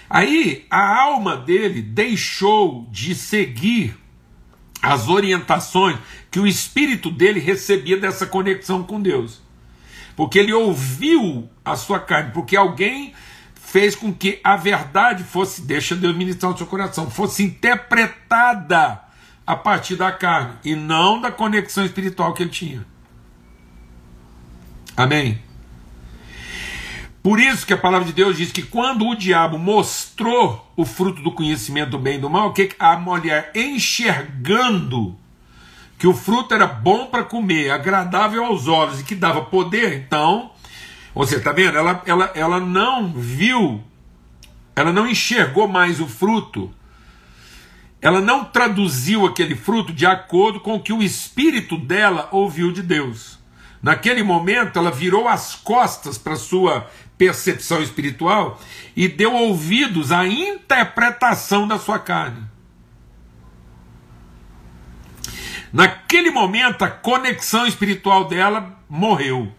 Aí, 0.08 0.64
a 0.70 1.02
alma 1.02 1.36
dele 1.36 1.82
deixou 1.82 2.88
de 2.90 3.14
seguir 3.14 3.94
as 4.80 5.08
orientações 5.08 5.98
que 6.30 6.38
o 6.38 6.46
espírito 6.46 7.10
dele 7.10 7.40
recebia 7.40 7.96
dessa 7.96 8.26
conexão 8.26 8.82
com 8.82 9.00
Deus. 9.00 9.40
Porque 10.14 10.38
ele 10.38 10.52
ouviu 10.52 11.48
a 11.64 11.76
sua 11.76 11.98
carne, 11.98 12.30
porque 12.32 12.56
alguém 12.56 13.12
fez 13.54 13.94
com 13.94 14.12
que 14.12 14.40
a 14.42 14.56
verdade 14.56 15.24
fosse, 15.24 15.62
deixa 15.62 15.94
Deus 15.94 16.16
ministrar 16.16 16.52
no 16.52 16.58
seu 16.58 16.66
coração, 16.66 17.10
fosse 17.10 17.42
interpretada 17.42 19.00
a 19.46 19.56
partir 19.56 19.96
da 19.96 20.12
carne 20.12 20.54
e 20.64 20.74
não 20.74 21.20
da 21.20 21.30
conexão 21.30 21.84
espiritual 21.84 22.32
que 22.34 22.42
ele 22.42 22.50
tinha. 22.50 22.86
Amém? 24.96 25.40
Por 27.22 27.38
isso 27.38 27.66
que 27.66 27.72
a 27.72 27.78
palavra 27.78 28.06
de 28.06 28.12
Deus 28.12 28.36
diz 28.36 28.50
que 28.50 28.62
quando 28.62 29.06
o 29.06 29.14
diabo 29.14 29.58
mostrou 29.58 30.72
o 30.76 30.84
fruto 30.84 31.22
do 31.22 31.32
conhecimento 31.32 31.90
do 31.90 31.98
bem 31.98 32.16
e 32.16 32.20
do 32.20 32.30
mal, 32.30 32.52
que 32.52 32.70
a 32.78 32.96
mulher 32.96 33.52
enxergando 33.54 35.16
que 36.00 36.06
o 36.06 36.14
fruto 36.14 36.54
era 36.54 36.66
bom 36.66 37.08
para 37.08 37.22
comer, 37.22 37.70
agradável 37.70 38.42
aos 38.42 38.66
olhos 38.66 39.00
e 39.00 39.04
que 39.04 39.14
dava 39.14 39.42
poder, 39.42 39.92
então, 39.92 40.50
você 41.14 41.36
está 41.36 41.52
vendo? 41.52 41.76
Ela, 41.76 42.02
ela, 42.06 42.32
ela 42.34 42.58
não 42.58 43.12
viu, 43.12 43.84
ela 44.74 44.94
não 44.94 45.06
enxergou 45.06 45.68
mais 45.68 46.00
o 46.00 46.06
fruto, 46.08 46.72
ela 48.00 48.18
não 48.18 48.46
traduziu 48.46 49.26
aquele 49.26 49.54
fruto 49.54 49.92
de 49.92 50.06
acordo 50.06 50.58
com 50.58 50.76
o 50.76 50.82
que 50.82 50.90
o 50.90 51.02
espírito 51.02 51.76
dela 51.76 52.30
ouviu 52.32 52.72
de 52.72 52.82
Deus. 52.82 53.38
Naquele 53.82 54.22
momento, 54.22 54.78
ela 54.78 54.90
virou 54.90 55.28
as 55.28 55.54
costas 55.54 56.16
para 56.16 56.34
sua 56.34 56.88
percepção 57.18 57.82
espiritual 57.82 58.58
e 58.96 59.06
deu 59.06 59.34
ouvidos 59.34 60.12
à 60.12 60.26
interpretação 60.26 61.68
da 61.68 61.78
sua 61.78 61.98
carne. 61.98 62.48
Naquele 65.72 66.30
momento, 66.30 66.82
a 66.84 66.90
conexão 66.90 67.66
espiritual 67.66 68.24
dela 68.26 68.78
morreu. 68.88 69.52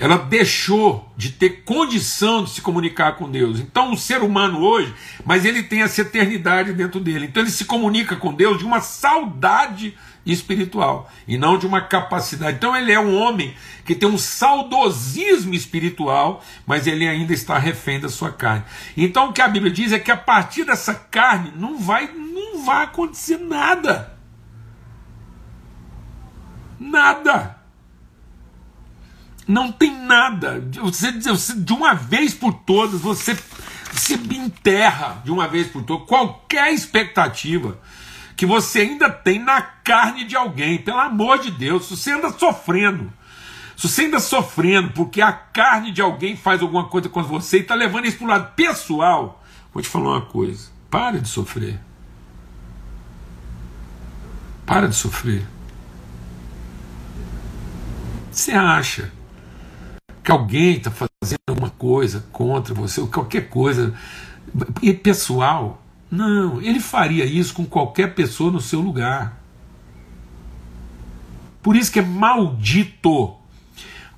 Ela 0.00 0.16
deixou 0.16 1.12
de 1.16 1.30
ter 1.30 1.62
condição 1.62 2.42
de 2.42 2.50
se 2.50 2.62
comunicar 2.62 3.12
com 3.16 3.30
Deus. 3.30 3.60
Então, 3.60 3.92
o 3.92 3.98
ser 3.98 4.22
humano 4.22 4.60
hoje, 4.60 4.92
mas 5.24 5.44
ele 5.44 5.62
tem 5.62 5.82
essa 5.82 6.00
eternidade 6.00 6.72
dentro 6.72 6.98
dele. 6.98 7.26
Então, 7.26 7.42
ele 7.42 7.50
se 7.50 7.66
comunica 7.66 8.16
com 8.16 8.32
Deus 8.32 8.58
de 8.58 8.64
uma 8.64 8.80
saudade 8.80 9.94
espiritual 10.24 11.10
e 11.26 11.38
não 11.38 11.58
de 11.58 11.66
uma 11.66 11.80
capacidade. 11.80 12.56
Então 12.56 12.76
ele 12.76 12.92
é 12.92 13.00
um 13.00 13.16
homem 13.16 13.54
que 13.84 13.94
tem 13.94 14.08
um 14.08 14.18
saudosismo 14.18 15.54
espiritual, 15.54 16.44
mas 16.66 16.86
ele 16.86 17.08
ainda 17.08 17.32
está 17.32 17.58
refém 17.58 17.98
da 17.98 18.08
sua 18.08 18.30
carne. 18.30 18.64
Então 18.96 19.28
o 19.28 19.32
que 19.32 19.42
a 19.42 19.48
Bíblia 19.48 19.72
diz 19.72 19.92
é 19.92 19.98
que 19.98 20.10
a 20.10 20.16
partir 20.16 20.64
dessa 20.64 20.94
carne 20.94 21.52
não 21.56 21.78
vai 21.78 22.10
não 22.12 22.64
vai 22.64 22.84
acontecer 22.84 23.38
nada. 23.38 24.18
Nada. 26.78 27.59
Não 29.50 29.72
tem 29.72 30.00
nada. 30.06 30.64
Você, 30.80 31.10
você 31.10 31.56
de 31.56 31.72
uma 31.72 31.92
vez 31.92 32.32
por 32.32 32.52
todas 32.52 33.00
você 33.00 33.36
se 33.92 34.14
enterra 34.14 35.20
de 35.24 35.32
uma 35.32 35.48
vez 35.48 35.66
por 35.66 35.82
todas 35.82 36.06
qualquer 36.06 36.72
expectativa 36.72 37.76
que 38.36 38.46
você 38.46 38.82
ainda 38.82 39.10
tem 39.10 39.40
na 39.40 39.60
carne 39.60 40.24
de 40.24 40.36
alguém. 40.36 40.78
Pelo 40.78 41.00
amor 41.00 41.40
de 41.40 41.50
Deus, 41.50 41.86
se 41.86 41.96
você 41.96 42.12
anda 42.12 42.30
sofrendo, 42.30 43.12
se 43.76 43.88
você 43.88 44.02
ainda 44.02 44.20
sofrendo 44.20 44.92
porque 44.92 45.20
a 45.20 45.32
carne 45.32 45.90
de 45.90 46.00
alguém 46.00 46.36
faz 46.36 46.62
alguma 46.62 46.84
coisa 46.84 47.08
com 47.08 47.20
você 47.24 47.58
e 47.58 47.62
está 47.62 47.74
levando 47.74 48.06
isso 48.06 48.18
para 48.18 48.26
o 48.26 48.30
lado 48.30 48.54
pessoal, 48.54 49.42
vou 49.74 49.82
te 49.82 49.88
falar 49.88 50.10
uma 50.10 50.26
coisa: 50.26 50.70
para 50.88 51.18
de 51.18 51.28
sofrer. 51.28 51.80
Para 54.64 54.86
de 54.86 54.94
sofrer. 54.94 55.44
Você 58.30 58.52
acha 58.52 59.10
que 60.22 60.30
alguém 60.30 60.76
está 60.76 60.90
fazendo 60.90 61.40
alguma 61.48 61.70
coisa 61.70 62.26
contra 62.32 62.74
você, 62.74 63.00
ou 63.00 63.08
qualquer 63.08 63.48
coisa, 63.48 63.94
e 64.82 64.92
pessoal, 64.92 65.82
não, 66.10 66.60
ele 66.60 66.80
faria 66.80 67.24
isso 67.24 67.54
com 67.54 67.64
qualquer 67.64 68.14
pessoa 68.14 68.50
no 68.50 68.60
seu 68.60 68.80
lugar. 68.80 69.40
Por 71.62 71.76
isso 71.76 71.92
que 71.92 71.98
é 71.98 72.02
maldito. 72.02 73.34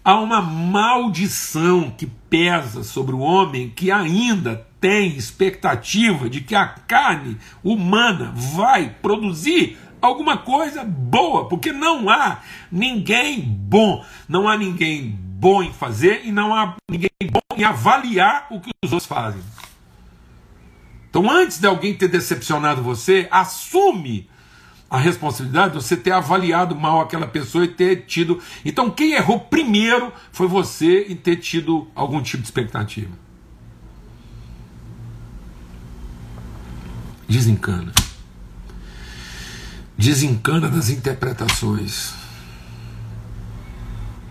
Há 0.04 0.18
uma 0.18 0.40
maldição 0.40 1.90
que 1.90 2.06
pesa 2.06 2.82
sobre 2.82 3.14
o 3.14 3.20
homem 3.20 3.70
que 3.70 3.90
ainda 3.90 4.66
tem 4.80 5.16
expectativa 5.16 6.28
de 6.28 6.40
que 6.40 6.56
a 6.56 6.66
carne 6.66 7.36
humana 7.62 8.32
vai 8.34 8.90
produzir 9.00 9.78
alguma 10.00 10.36
coisa 10.36 10.82
boa, 10.82 11.48
porque 11.48 11.72
não 11.72 12.10
há 12.10 12.38
ninguém 12.70 13.42
bom, 13.42 14.04
não 14.28 14.48
há 14.48 14.56
ninguém 14.56 15.16
bom 15.42 15.60
em 15.60 15.72
fazer 15.72 16.22
e 16.24 16.30
não 16.30 16.54
há 16.54 16.76
ninguém 16.88 17.10
bom 17.24 17.40
em 17.56 17.64
avaliar 17.64 18.46
o 18.48 18.60
que 18.60 18.70
os 18.84 18.92
outros 18.92 19.08
fazem. 19.08 19.42
Então, 21.10 21.28
antes 21.28 21.58
de 21.58 21.66
alguém 21.66 21.92
ter 21.92 22.06
decepcionado 22.06 22.80
você, 22.80 23.26
assume 23.28 24.30
a 24.88 24.96
responsabilidade 24.96 25.72
de 25.72 25.82
você 25.82 25.96
ter 25.96 26.12
avaliado 26.12 26.76
mal 26.76 27.00
aquela 27.00 27.26
pessoa 27.26 27.64
e 27.64 27.68
ter 27.68 28.06
tido. 28.06 28.40
Então, 28.64 28.88
quem 28.88 29.14
errou 29.14 29.40
primeiro 29.40 30.12
foi 30.30 30.46
você 30.46 31.06
em 31.08 31.16
ter 31.16 31.36
tido 31.36 31.88
algum 31.92 32.22
tipo 32.22 32.40
de 32.40 32.46
expectativa. 32.46 33.10
Desencana. 37.28 37.92
Desencana 39.98 40.68
das 40.68 40.88
interpretações. 40.88 42.21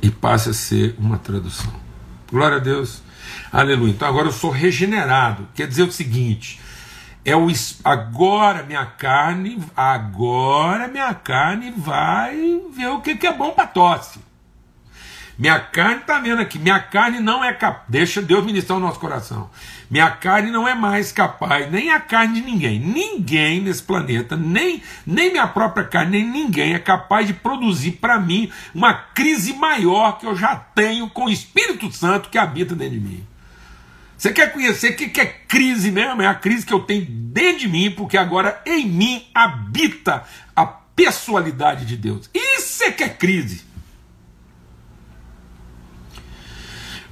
E 0.01 0.09
passe 0.09 0.49
a 0.49 0.53
ser 0.53 0.95
uma 0.97 1.17
tradução. 1.17 1.73
Glória 2.29 2.57
a 2.57 2.59
Deus. 2.59 3.01
Aleluia. 3.51 3.91
Então 3.91 4.07
agora 4.07 4.27
eu 4.27 4.31
sou 4.31 4.49
regenerado. 4.49 5.47
Quer 5.53 5.67
dizer 5.67 5.83
o 5.83 5.91
seguinte: 5.91 6.59
é 7.23 7.35
o 7.35 7.47
agora 7.83 8.63
minha 8.63 8.85
carne, 8.85 9.61
agora 9.75 10.87
minha 10.87 11.13
carne 11.13 11.71
vai 11.75 12.61
ver 12.73 12.87
o 12.87 13.01
que, 13.01 13.15
que 13.15 13.27
é 13.27 13.33
bom 13.33 13.51
para 13.51 13.67
tosse. 13.67 14.19
Minha 15.41 15.59
carne 15.59 16.01
está 16.01 16.19
vendo 16.19 16.39
aqui, 16.39 16.59
minha 16.59 16.79
carne 16.79 17.19
não 17.19 17.43
é 17.43 17.51
capaz, 17.51 17.85
deixa 17.89 18.21
Deus 18.21 18.45
ministrar 18.45 18.77
o 18.77 18.79
nosso 18.79 18.99
coração. 18.99 19.49
Minha 19.89 20.11
carne 20.11 20.51
não 20.51 20.67
é 20.67 20.75
mais 20.75 21.11
capaz, 21.11 21.67
nem 21.71 21.89
a 21.89 21.99
carne 21.99 22.39
de 22.39 22.45
ninguém, 22.45 22.79
ninguém 22.79 23.59
nesse 23.59 23.81
planeta, 23.81 24.37
nem, 24.37 24.83
nem 25.03 25.31
minha 25.31 25.47
própria 25.47 25.83
carne, 25.83 26.21
nem 26.21 26.31
ninguém 26.31 26.75
é 26.75 26.79
capaz 26.79 27.25
de 27.25 27.33
produzir 27.33 27.93
para 27.93 28.19
mim 28.19 28.51
uma 28.71 28.93
crise 28.93 29.53
maior 29.53 30.19
que 30.19 30.27
eu 30.27 30.35
já 30.35 30.55
tenho 30.55 31.09
com 31.09 31.25
o 31.25 31.31
Espírito 31.31 31.91
Santo 31.91 32.29
que 32.29 32.37
habita 32.37 32.75
dentro 32.75 32.99
de 32.99 33.01
mim. 33.01 33.25
Você 34.15 34.31
quer 34.31 34.53
conhecer 34.53 34.91
o 34.91 34.95
que 34.95 35.19
é 35.21 35.25
crise 35.25 35.89
mesmo? 35.89 36.21
É 36.21 36.27
a 36.27 36.35
crise 36.35 36.67
que 36.67 36.73
eu 36.73 36.81
tenho 36.81 37.03
dentro 37.03 37.61
de 37.61 37.67
mim, 37.67 37.89
porque 37.89 38.15
agora 38.15 38.61
em 38.63 38.87
mim 38.87 39.25
habita 39.33 40.23
a 40.55 40.67
pessoalidade 40.67 41.83
de 41.83 41.97
Deus. 41.97 42.29
Isso 42.31 42.83
é 42.83 42.91
que 42.91 43.03
é 43.03 43.09
crise. 43.09 43.71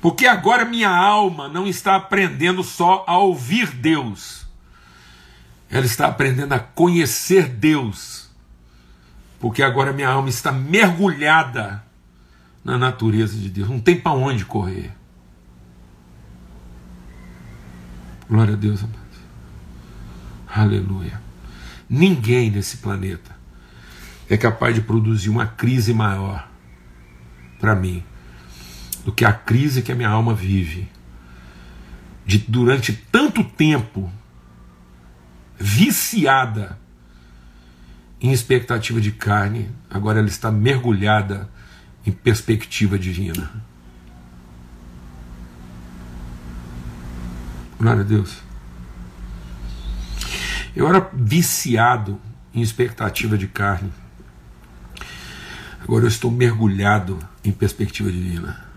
Porque 0.02 0.26
agora 0.26 0.64
minha 0.64 0.90
alma 0.90 1.50
não 1.50 1.68
está 1.68 1.96
aprendendo 1.96 2.64
só 2.64 3.04
a 3.08 3.18
ouvir 3.18 3.68
Deus, 3.68 4.48
ela 5.70 5.86
está 5.86 6.08
aprendendo 6.08 6.54
a 6.54 6.60
conhecer 6.60 7.48
Deus. 7.48 8.30
Porque 9.40 9.62
agora 9.62 9.94
minha 9.94 10.10
alma 10.10 10.30
está 10.30 10.52
mergulhada 10.52 11.84
na 12.64 12.78
natureza 12.78 13.38
de 13.38 13.50
Deus, 13.50 13.70
não 13.70 13.80
tem 13.80 14.00
para 14.00 14.12
onde 14.12 14.46
correr. 14.46 14.94
Glória 18.30 18.54
a 18.54 18.58
Deus, 18.58 18.84
amados. 18.84 19.00
Aleluia. 20.48 21.22
Ninguém 21.90 22.52
nesse 22.52 22.78
planeta 22.78 23.36
é 24.30 24.38
capaz 24.38 24.76
de 24.76 24.82
produzir 24.82 25.30
uma 25.30 25.48
crise 25.48 25.94
maior 25.94 26.48
para 27.60 27.76
mim 27.76 28.04
do 29.06 29.12
que 29.12 29.26
a 29.26 29.34
crise 29.34 29.82
que 29.82 29.92
a 29.92 29.96
minha 29.96 30.10
alma 30.10 30.34
vive. 30.34 30.90
De 32.26 32.38
durante 32.38 32.94
tanto 33.12 33.44
tempo 33.44 34.12
viciada 35.58 36.80
em 38.22 38.32
expectativa 38.32 39.00
de 39.00 39.12
carne, 39.12 39.70
agora 39.90 40.20
ela 40.20 40.28
está 40.28 40.52
mergulhada 40.52 41.50
em 42.06 42.12
perspectiva 42.12 43.00
divina. 43.00 43.52
Glória 47.80 48.02
a 48.02 48.06
Deus. 48.06 48.38
Eu 50.76 50.88
era 50.88 51.10
viciado 51.14 52.20
em 52.54 52.62
expectativa 52.62 53.38
de 53.38 53.48
carne. 53.48 53.92
Agora 55.82 56.04
eu 56.04 56.10
estou 56.10 56.30
mergulhado 56.30 57.18
em 57.44 57.52
perspectiva 57.52 58.12
divina. 58.12 58.69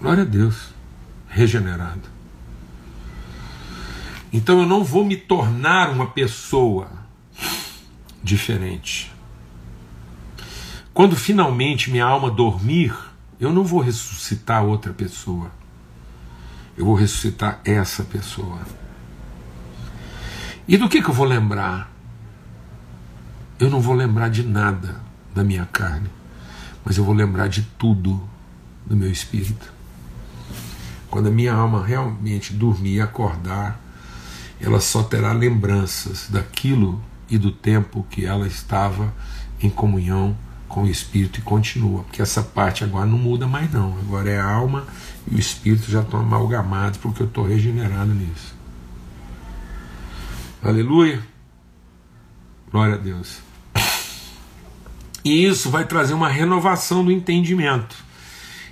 Glória 0.00 0.22
a 0.22 0.26
Deus. 0.26 0.70
Regenerado. 1.28 2.08
Então 4.32 4.60
eu 4.60 4.66
não 4.66 4.82
vou 4.82 5.04
me 5.04 5.16
tornar 5.16 5.90
uma 5.90 6.06
pessoa 6.06 6.90
diferente. 8.22 9.12
Quando 10.94 11.14
finalmente 11.16 11.90
minha 11.90 12.04
alma 12.04 12.30
dormir, 12.30 12.94
eu 13.38 13.52
não 13.52 13.64
vou 13.64 13.80
ressuscitar 13.80 14.64
outra 14.64 14.92
pessoa. 14.92 15.50
Eu 16.76 16.86
vou 16.86 16.94
ressuscitar 16.94 17.60
essa 17.64 18.02
pessoa. 18.02 18.60
E 20.66 20.76
do 20.76 20.88
que, 20.88 21.02
que 21.02 21.10
eu 21.10 21.14
vou 21.14 21.26
lembrar? 21.26 21.90
Eu 23.58 23.68
não 23.68 23.80
vou 23.80 23.94
lembrar 23.94 24.30
de 24.30 24.42
nada 24.42 25.00
da 25.34 25.44
minha 25.44 25.66
carne, 25.66 26.08
mas 26.84 26.96
eu 26.96 27.04
vou 27.04 27.14
lembrar 27.14 27.48
de 27.48 27.62
tudo 27.78 28.22
do 28.86 28.96
meu 28.96 29.10
espírito. 29.10 29.79
Quando 31.10 31.26
a 31.26 31.30
minha 31.30 31.52
alma 31.52 31.84
realmente 31.84 32.52
dormir 32.52 32.94
e 32.94 33.00
acordar, 33.00 33.80
ela 34.60 34.80
só 34.80 35.02
terá 35.02 35.32
lembranças 35.32 36.28
daquilo 36.30 37.02
e 37.28 37.36
do 37.36 37.50
tempo 37.50 38.06
que 38.08 38.24
ela 38.24 38.46
estava 38.46 39.12
em 39.60 39.68
comunhão 39.68 40.36
com 40.68 40.84
o 40.84 40.88
Espírito 40.88 41.40
e 41.40 41.42
continua, 41.42 42.04
porque 42.04 42.22
essa 42.22 42.42
parte 42.42 42.84
agora 42.84 43.04
não 43.04 43.18
muda 43.18 43.46
mais 43.46 43.72
não, 43.72 43.98
agora 43.98 44.30
é 44.30 44.38
a 44.38 44.48
alma 44.48 44.86
e 45.28 45.34
o 45.34 45.38
Espírito 45.38 45.90
já 45.90 46.00
estão 46.00 46.20
amalgamados 46.20 46.98
porque 46.98 47.22
eu 47.22 47.26
estou 47.26 47.44
regenerado 47.44 48.14
nisso. 48.14 48.54
Aleluia. 50.62 51.20
Glória 52.70 52.94
a 52.94 52.98
Deus. 52.98 53.38
E 55.24 55.44
isso 55.44 55.70
vai 55.70 55.84
trazer 55.86 56.14
uma 56.14 56.28
renovação 56.28 57.04
do 57.04 57.10
entendimento. 57.10 57.96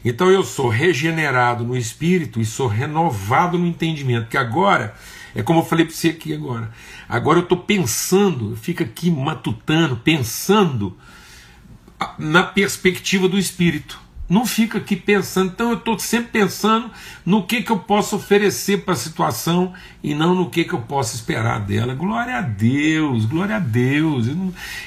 Então 0.05 0.31
eu 0.31 0.43
sou 0.43 0.69
regenerado 0.69 1.65
no 1.65 1.77
espírito 1.77 2.41
e 2.41 2.45
sou 2.45 2.67
renovado 2.67 3.59
no 3.59 3.67
entendimento. 3.67 4.29
Que 4.29 4.37
agora, 4.37 4.95
é 5.35 5.43
como 5.43 5.61
eu 5.61 5.65
falei 5.65 5.85
para 5.85 5.95
você 5.95 6.09
aqui 6.09 6.33
agora. 6.33 6.71
Agora 7.09 7.39
eu 7.39 7.43
estou 7.43 7.59
pensando, 7.59 8.57
fica 8.57 8.85
aqui 8.85 9.11
matutando, 9.11 9.97
pensando 9.97 10.97
na 12.19 12.43
perspectiva 12.43 13.29
do 13.29 13.39
espírito. 13.39 14.08
Não 14.29 14.45
fica 14.45 14.77
aqui 14.77 14.95
pensando, 14.95 15.53
então 15.53 15.71
eu 15.71 15.79
estou 15.79 15.99
sempre 15.99 16.33
pensando 16.33 16.91
no 17.25 17.47
que, 17.47 17.63
que 17.63 17.73
eu 17.73 17.79
posso 17.79 18.17
oferecer 18.17 18.85
para 18.85 18.93
a 18.93 18.97
situação 18.97 19.73
e 20.03 20.15
não 20.15 20.35
no 20.35 20.51
que, 20.51 20.65
que 20.65 20.75
eu 20.75 20.83
posso 20.83 21.15
esperar 21.15 21.61
dela. 21.61 21.95
Glória 21.95 22.37
a 22.37 22.43
Deus, 22.43 23.25
glória 23.25 23.57
a 23.57 23.59
Deus. 23.59 24.27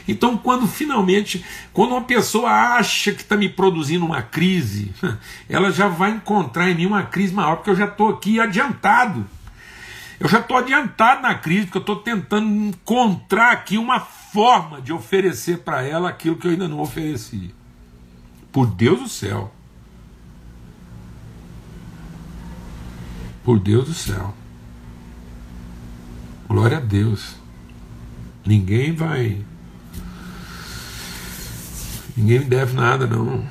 Então, 0.08 0.38
quando 0.38 0.68
finalmente, 0.68 1.44
quando 1.74 1.94
uma 1.94 2.04
pessoa 2.04 2.52
acha 2.52 3.12
que 3.14 3.24
está 3.24 3.36
me 3.36 3.50
produzindo 3.50 4.06
uma 4.06 4.22
crise, 4.22 4.94
ela 5.50 5.72
já 5.72 5.88
vai 5.88 6.12
encontrar 6.12 6.70
em 6.70 6.76
mim 6.76 6.86
uma 6.86 7.04
crise 7.04 7.34
maior, 7.34 7.56
porque 7.56 7.72
eu 7.72 7.76
já 7.76 7.86
estou 7.86 8.10
aqui 8.10 8.40
adiantado. 8.40 9.26
Eu 10.20 10.30
já 10.30 10.40
estou 10.40 10.56
adiantado 10.56 11.24
na 11.24 11.34
crise, 11.34 11.66
porque 11.66 11.80
eu 11.80 11.82
estou 11.82 11.96
tentando 11.96 12.48
encontrar 12.48 13.54
aqui 13.54 13.76
uma 13.80 14.00
forma 14.00 14.80
de 14.80 14.94
oferecer 14.94 15.60
para 15.60 15.82
ela 15.82 16.10
aquilo 16.10 16.36
que 16.36 16.46
eu 16.46 16.52
ainda 16.52 16.68
não 16.68 16.80
ofereci. 16.80 17.52
Por 18.52 18.68
Deus 18.68 19.00
do 19.00 19.10
céu. 19.10 19.54
Por 23.44 23.60
Deus 23.60 23.88
do 23.88 23.94
céu. 23.94 24.34
Glória 26.48 26.78
a 26.78 26.82
Deus. 26.82 27.36
Ninguém 28.46 28.94
vai. 28.94 29.46
Ninguém 32.16 32.40
me 32.40 32.46
deve 32.46 32.74
nada, 32.74 33.08
não. 33.08 33.46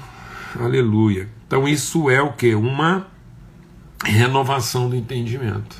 Aleluia. 0.58 1.28
Então 1.46 1.66
isso 1.66 2.10
é 2.10 2.20
o 2.20 2.32
que? 2.32 2.54
Uma 2.54 3.06
renovação 4.04 4.88
do 4.88 4.96
entendimento. 4.96 5.76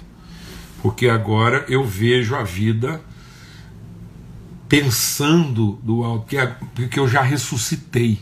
Porque 0.82 1.08
agora 1.08 1.64
eu 1.68 1.84
vejo 1.84 2.34
a 2.34 2.42
vida 2.42 3.00
pensando 4.68 5.78
do 5.82 6.04
alto, 6.04 6.36
porque 6.74 6.98
eu 6.98 7.06
já 7.06 7.20
ressuscitei. 7.20 8.20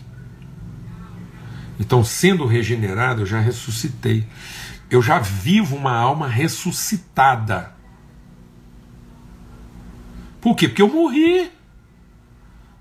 Então, 1.79 2.03
sendo 2.03 2.45
regenerado, 2.45 3.23
eu 3.23 3.27
já 3.27 3.41
ressuscitei. 3.41 4.27
Eu 4.91 5.01
já 5.01 5.19
vivo 5.19 5.77
uma 5.77 5.97
alma 5.97 6.27
ressuscitada. 6.27 7.75
Por 10.41 10.57
quê? 10.57 10.69
Porque 10.69 10.83
eu 10.83 10.89
morri. 10.89 11.51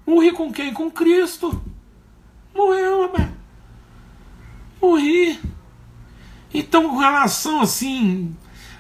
Morri 0.06 0.32
com 0.32 0.52
quem? 0.52 0.74
Com 0.74 0.90
Cristo. 0.90 1.62
Morreu, 2.56 3.04
rapaz. 3.04 3.30
Morri. 4.82 5.40
Então, 6.54 6.90
com 6.90 6.98
relação 6.98 7.62
assim 7.62 8.36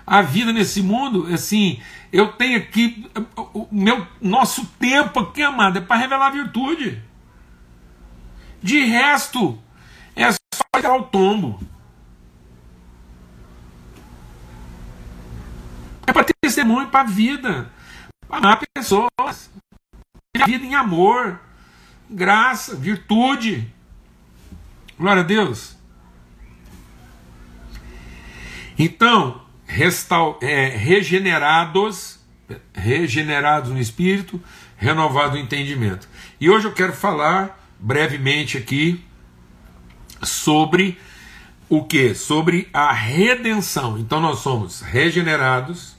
à 0.06 0.22
vida 0.22 0.54
nesse 0.54 0.82
mundo, 0.82 1.28
assim, 1.34 1.80
eu 2.12 2.32
tenho 2.34 2.58
aqui 2.58 3.06
o 3.36 3.68
meu 3.70 4.08
nosso 4.22 4.66
tempo 4.80 5.20
aqui, 5.20 5.44
amado, 5.44 5.78
é 5.78 5.82
para 5.82 5.98
revelar 5.98 6.32
virtude. 6.32 7.02
De 8.64 8.86
resto, 8.86 9.60
só 10.58 10.63
tirar 10.76 10.96
o 10.96 11.04
tombo. 11.04 11.60
É 16.06 16.13
para 16.13 16.24
ter 16.24 16.34
testemunho 16.41 16.88
para 16.88 17.02
a 17.02 17.04
vida. 17.04 17.72
Amar 18.30 18.60
pessoas. 18.74 19.52
A 20.36 20.46
vida 20.46 20.65
em 20.65 20.76
amor, 20.76 21.39
graça, 22.10 22.76
virtude. 22.76 23.72
Glória 24.98 25.22
a 25.22 25.26
Deus. 25.26 25.76
Então, 28.78 29.41
restaur, 29.65 30.38
é, 30.41 30.70
regenerados, 30.70 32.20
regenerados 32.74 33.72
no 33.72 33.80
espírito, 33.80 34.41
renovado 34.78 35.36
o 35.36 35.39
entendimento. 35.39 36.08
E 36.39 36.50
hoje 36.50 36.67
eu 36.67 36.74
quero 36.74 36.93
falar 36.93 37.60
brevemente 37.80 38.58
aqui 38.58 39.07
sobre 40.24 40.98
o 41.70 41.84
que? 41.84 42.14
Sobre 42.14 42.68
a 42.74 42.92
redenção. 42.92 43.98
Então 43.98 44.20
nós 44.20 44.40
somos 44.40 44.82
regenerados, 44.82 45.96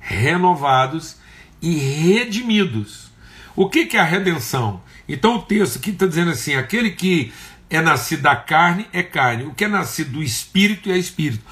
renovados 0.00 1.16
e 1.60 1.74
redimidos. 1.76 3.10
O 3.54 3.68
que, 3.68 3.86
que 3.86 3.96
é 3.96 4.00
a 4.00 4.04
redenção? 4.04 4.80
Então 5.08 5.36
o 5.36 5.42
texto 5.42 5.76
aqui 5.76 5.90
está 5.90 6.06
dizendo 6.06 6.30
assim: 6.30 6.54
aquele 6.54 6.90
que 6.90 7.32
é 7.68 7.80
nascido 7.80 8.22
da 8.22 8.34
carne 8.34 8.86
é 8.92 9.02
carne, 9.02 9.44
o 9.44 9.54
que 9.54 9.64
é 9.64 9.68
nascido 9.68 10.12
do 10.12 10.22
espírito 10.22 10.90
é 10.90 10.98
espírito. 10.98 11.44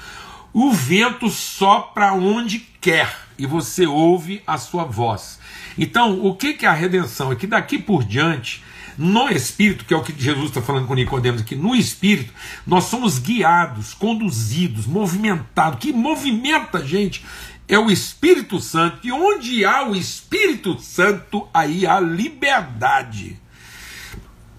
O 0.51 0.71
vento 0.71 1.29
sopra 1.29 2.13
onde 2.13 2.59
quer 2.81 3.15
e 3.37 3.45
você 3.45 3.85
ouve 3.85 4.41
a 4.45 4.57
sua 4.57 4.83
voz. 4.83 5.39
Então, 5.77 6.25
o 6.25 6.35
que, 6.35 6.53
que 6.53 6.65
é 6.65 6.69
a 6.69 6.73
redenção? 6.73 7.31
É 7.31 7.35
que 7.35 7.47
daqui 7.47 7.77
por 7.77 8.03
diante 8.03 8.63
no 8.99 9.29
Espírito, 9.29 9.85
que 9.85 9.93
é 9.93 9.97
o 9.97 10.03
que 10.03 10.13
Jesus 10.21 10.49
está 10.49 10.61
falando 10.61 10.85
com 10.85 10.93
Nicodemos 10.93 11.41
aqui, 11.41 11.55
no 11.55 11.73
Espírito, 11.73 12.33
nós 12.67 12.83
somos 12.83 13.17
guiados, 13.17 13.93
conduzidos, 13.93 14.85
movimentados. 14.85 15.79
Que 15.79 15.93
movimenta 15.93 16.79
a 16.79 16.85
gente 16.85 17.25
é 17.65 17.79
o 17.79 17.89
Espírito 17.89 18.59
Santo. 18.59 18.99
E 19.01 19.09
onde 19.09 19.63
há 19.63 19.87
o 19.87 19.95
Espírito 19.95 20.77
Santo, 20.81 21.47
aí 21.53 21.87
há 21.87 21.97
liberdade. 21.97 23.39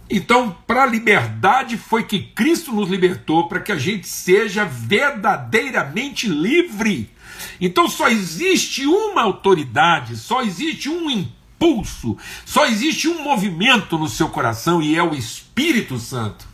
Então, 0.09 0.57
para 0.67 0.85
a 0.85 0.87
liberdade 0.87 1.77
foi 1.77 2.05
que 2.05 2.21
Cristo 2.21 2.73
nos 2.73 2.89
libertou, 2.89 3.47
para 3.47 3.61
que 3.61 3.71
a 3.71 3.79
gente 3.79 4.09
seja 4.09 4.65
verdadeiramente 4.65 6.27
livre. 6.27 7.11
Então 7.61 7.89
só 7.89 8.09
existe 8.09 8.87
uma 8.87 9.23
autoridade, 9.23 10.17
só 10.17 10.43
existe 10.43 10.89
um 10.89 11.11
impulso, 11.61 12.17
só 12.47 12.67
existe 12.67 13.07
um 13.07 13.23
movimento 13.23 13.99
no 13.99 14.09
seu 14.09 14.29
coração 14.29 14.81
e 14.81 14.97
é 14.97 15.03
o 15.03 15.15
Espírito 15.15 15.99
Santo. 15.99 16.49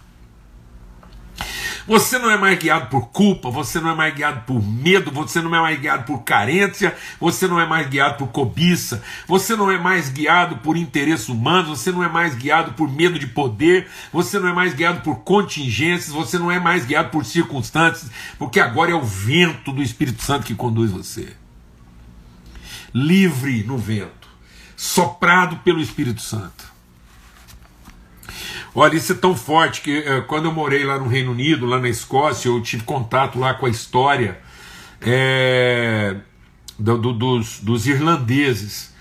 Você 1.86 2.18
não 2.18 2.28
é 2.28 2.36
mais 2.36 2.58
guiado 2.58 2.88
por 2.88 3.10
culpa, 3.10 3.48
você 3.48 3.80
não 3.80 3.90
é 3.90 3.94
mais 3.94 4.12
guiado 4.12 4.40
por 4.44 4.60
medo, 4.60 5.12
você 5.12 5.40
não 5.40 5.54
é 5.54 5.60
mais 5.60 5.78
guiado 5.78 6.02
por 6.02 6.24
carência, 6.24 6.96
você 7.20 7.46
não 7.46 7.60
é 7.60 7.66
mais 7.66 7.88
guiado 7.88 8.16
por 8.16 8.26
cobiça, 8.28 9.04
você 9.28 9.54
não 9.54 9.70
é 9.70 9.78
mais 9.78 10.08
guiado 10.08 10.56
por 10.56 10.76
interesses 10.76 11.28
humanos, 11.28 11.78
você 11.78 11.92
não 11.92 12.02
é 12.02 12.08
mais 12.08 12.34
guiado 12.34 12.72
por 12.72 12.90
medo 12.90 13.20
de 13.20 13.28
poder, 13.28 13.88
você 14.12 14.40
não 14.40 14.48
é 14.48 14.52
mais 14.52 14.74
guiado 14.74 15.02
por 15.02 15.20
contingências, 15.20 16.12
você 16.12 16.40
não 16.40 16.50
é 16.50 16.58
mais 16.58 16.84
guiado 16.84 17.10
por 17.10 17.24
circunstâncias, 17.24 18.10
porque 18.36 18.58
agora 18.58 18.90
é 18.90 18.94
o 18.94 19.04
vento 19.04 19.70
do 19.70 19.80
Espírito 19.80 20.24
Santo 20.24 20.44
que 20.44 20.56
conduz 20.56 20.90
você. 20.90 21.36
Livre 22.92 23.62
no 23.62 23.78
vento, 23.78 24.25
soprado 24.76 25.56
pelo 25.58 25.80
Espírito 25.80 26.20
Santo. 26.20 26.76
Olha, 28.74 28.94
isso 28.94 29.12
é 29.12 29.14
tão 29.14 29.34
forte 29.34 29.80
que 29.80 29.98
é, 29.98 30.20
quando 30.20 30.44
eu 30.44 30.52
morei 30.52 30.84
lá 30.84 30.98
no 30.98 31.08
Reino 31.08 31.32
Unido, 31.32 31.64
lá 31.64 31.78
na 31.78 31.88
Escócia, 31.88 32.48
eu 32.48 32.60
tive 32.60 32.82
contato 32.82 33.38
lá 33.38 33.54
com 33.54 33.64
a 33.64 33.70
história 33.70 34.38
é, 35.00 36.16
do, 36.78 36.98
do, 36.98 37.12
dos, 37.14 37.60
dos 37.60 37.86
irlandeses. 37.86 38.94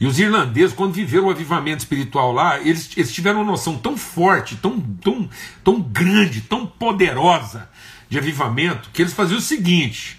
E 0.00 0.06
os 0.06 0.18
irlandeses, 0.18 0.74
quando 0.74 0.94
viveram 0.94 1.26
o 1.26 1.30
avivamento 1.30 1.80
espiritual 1.80 2.32
lá, 2.32 2.58
eles, 2.60 2.88
eles 2.96 3.12
tiveram 3.12 3.42
uma 3.42 3.52
noção 3.52 3.76
tão 3.76 3.98
forte, 3.98 4.56
tão, 4.56 4.80
tão, 4.80 5.28
tão 5.62 5.80
grande, 5.80 6.40
tão 6.40 6.64
poderosa 6.64 7.68
de 8.08 8.16
avivamento, 8.16 8.88
que 8.94 9.02
eles 9.02 9.12
faziam 9.12 9.38
o 9.38 9.42
seguinte: 9.42 10.17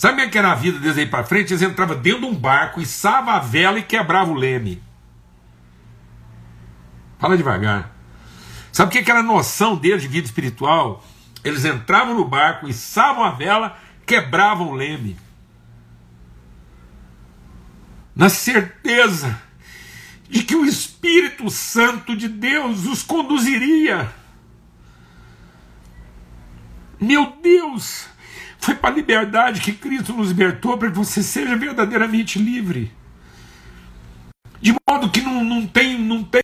sabe 0.00 0.14
como 0.14 0.26
é 0.26 0.28
que 0.30 0.38
era 0.38 0.52
a 0.52 0.54
vida 0.54 0.78
deles 0.78 0.96
aí 0.96 1.04
para 1.04 1.24
frente? 1.24 1.52
Eles 1.52 1.60
entravam 1.60 2.00
dentro 2.00 2.22
de 2.22 2.26
um 2.26 2.34
barco, 2.34 2.80
içavam 2.80 3.34
a 3.34 3.38
vela 3.38 3.78
e 3.78 3.82
quebravam 3.82 4.34
o 4.34 4.38
leme. 4.38 4.82
Fala 7.18 7.36
devagar. 7.36 7.94
Sabe 8.72 8.88
o 8.88 8.92
que, 8.92 9.02
que 9.02 9.10
era 9.10 9.20
a 9.20 9.22
noção 9.22 9.76
deles 9.76 10.00
de 10.00 10.08
vida 10.08 10.26
espiritual? 10.26 11.04
Eles 11.44 11.66
entravam 11.66 12.14
no 12.14 12.24
barco, 12.24 12.66
içavam 12.66 13.22
a 13.24 13.30
vela, 13.30 13.78
quebravam 14.06 14.68
o 14.70 14.74
leme. 14.74 15.18
Na 18.16 18.30
certeza 18.30 19.38
de 20.30 20.42
que 20.44 20.56
o 20.56 20.64
Espírito 20.64 21.50
Santo 21.50 22.16
de 22.16 22.26
Deus 22.26 22.86
os 22.86 23.02
conduziria. 23.02 24.10
Meu 26.98 27.36
Deus, 27.42 28.08
foi 28.60 28.74
para 28.74 28.90
a 28.90 28.92
liberdade 28.92 29.60
que 29.60 29.72
Cristo 29.72 30.12
nos 30.12 30.28
libertou 30.28 30.76
para 30.76 30.90
que 30.90 30.96
você 30.96 31.22
seja 31.22 31.56
verdadeiramente 31.56 32.38
livre. 32.38 32.92
De 34.60 34.74
modo 34.88 35.10
que 35.10 35.22
não, 35.22 35.42
não 35.42 35.66
tem, 35.66 35.98
não 35.98 36.22
tem, 36.22 36.42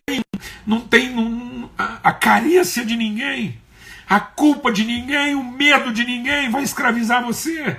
não 0.67 0.81
tem 0.81 1.15
não, 1.15 1.71
a, 1.77 1.99
a 2.03 2.13
carência 2.13 2.85
de 2.87 2.97
ninguém, 2.97 3.61
a 4.09 4.19
culpa 4.19 4.73
de 4.73 4.85
ninguém, 4.85 5.35
o 5.35 5.45
medo 5.45 5.93
de 5.93 6.05
ninguém 6.05 6.51
vai 6.51 6.63
escravizar 6.63 7.23
você. 7.23 7.77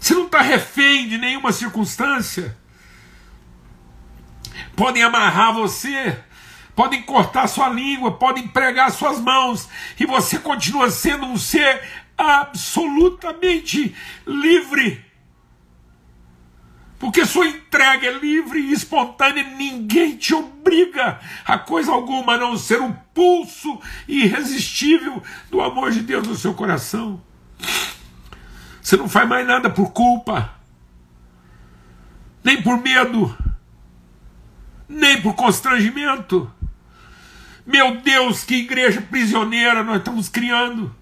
Você 0.00 0.14
não 0.14 0.24
está 0.24 0.40
refém 0.40 1.06
de 1.08 1.18
nenhuma 1.18 1.52
circunstância. 1.52 2.56
Podem 4.74 5.02
amarrar 5.02 5.52
você, 5.52 6.18
podem 6.74 7.02
cortar 7.02 7.46
sua 7.48 7.68
língua, 7.68 8.12
podem 8.12 8.48
pregar 8.48 8.90
suas 8.90 9.20
mãos, 9.20 9.68
e 9.98 10.06
você 10.06 10.38
continua 10.38 10.90
sendo 10.90 11.26
um 11.26 11.36
ser 11.36 11.82
absolutamente 12.20 13.94
livre 14.26 15.10
porque 17.00 17.24
sua 17.24 17.46
entrega 17.46 18.08
é 18.08 18.12
livre 18.12 18.60
e 18.60 18.72
espontânea, 18.74 19.42
ninguém 19.42 20.18
te 20.18 20.34
obriga 20.34 21.18
a 21.46 21.58
coisa 21.58 21.90
alguma 21.90 22.34
a 22.34 22.38
não 22.38 22.58
ser 22.58 22.78
o 22.78 22.92
pulso 23.14 23.80
irresistível 24.06 25.22
do 25.50 25.62
amor 25.62 25.92
de 25.92 26.02
Deus 26.02 26.28
no 26.28 26.36
seu 26.36 26.52
coração. 26.52 27.18
Você 28.82 28.98
não 28.98 29.08
faz 29.08 29.26
mais 29.26 29.46
nada 29.46 29.70
por 29.70 29.92
culpa, 29.92 30.52
nem 32.44 32.60
por 32.60 32.76
medo, 32.82 33.34
nem 34.86 35.22
por 35.22 35.34
constrangimento. 35.34 36.52
Meu 37.64 37.96
Deus, 38.02 38.44
que 38.44 38.56
igreja 38.56 39.00
prisioneira 39.00 39.82
nós 39.82 39.96
estamos 40.00 40.28
criando, 40.28 40.94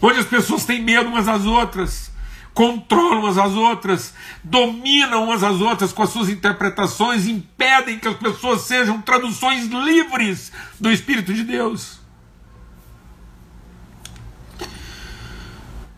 onde 0.00 0.18
as 0.18 0.26
pessoas 0.26 0.64
têm 0.64 0.82
medo 0.82 1.08
umas 1.08 1.26
das 1.26 1.44
outras 1.44 2.14
controlam 2.56 3.20
umas 3.20 3.36
às 3.36 3.52
outras, 3.52 4.14
dominam 4.42 5.24
umas 5.24 5.44
às 5.44 5.60
outras 5.60 5.92
com 5.92 6.02
as 6.02 6.08
suas 6.08 6.30
interpretações, 6.30 7.26
impedem 7.26 7.98
que 7.98 8.08
as 8.08 8.16
pessoas 8.16 8.62
sejam 8.62 8.98
traduções 9.02 9.66
livres 9.66 10.50
do 10.80 10.90
Espírito 10.90 11.34
de 11.34 11.44
Deus. 11.44 12.00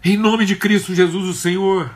Em 0.05 0.17
nome 0.17 0.45
de 0.45 0.57
Cristo 0.57 0.97
Jesus, 0.97 1.29
o 1.29 1.33
Senhor. 1.33 1.93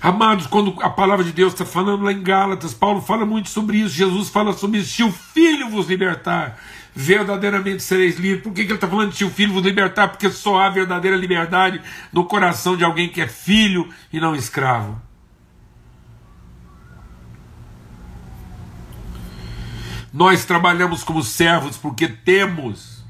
Amados, 0.00 0.46
quando 0.46 0.80
a 0.80 0.90
palavra 0.90 1.24
de 1.24 1.32
Deus 1.32 1.52
está 1.52 1.64
falando 1.64 2.04
lá 2.04 2.12
em 2.12 2.22
Gálatas, 2.22 2.72
Paulo 2.72 3.00
fala 3.00 3.26
muito 3.26 3.48
sobre 3.48 3.78
isso, 3.78 3.96
Jesus 3.96 4.28
fala 4.28 4.52
sobre 4.52 4.78
isso. 4.78 4.92
Se 4.92 5.02
o 5.02 5.10
Filho 5.10 5.68
vos 5.70 5.88
libertar, 5.88 6.56
verdadeiramente 6.94 7.82
sereis 7.82 8.18
livres. 8.18 8.42
Por 8.42 8.52
que, 8.52 8.62
que 8.62 8.68
ele 8.68 8.74
está 8.74 8.88
falando 8.88 9.10
de 9.10 9.16
se 9.16 9.24
o 9.24 9.30
filho 9.30 9.52
vos 9.52 9.62
libertar? 9.62 10.08
Porque 10.08 10.30
só 10.30 10.60
há 10.60 10.68
verdadeira 10.68 11.16
liberdade 11.16 11.80
no 12.12 12.24
coração 12.24 12.76
de 12.76 12.84
alguém 12.84 13.08
que 13.08 13.20
é 13.20 13.26
filho 13.26 13.88
e 14.12 14.20
não 14.20 14.34
escravo. 14.34 15.00
Nós 20.12 20.44
trabalhamos 20.44 21.02
como 21.02 21.22
servos 21.22 21.78
porque 21.78 22.06
temos 22.06 23.02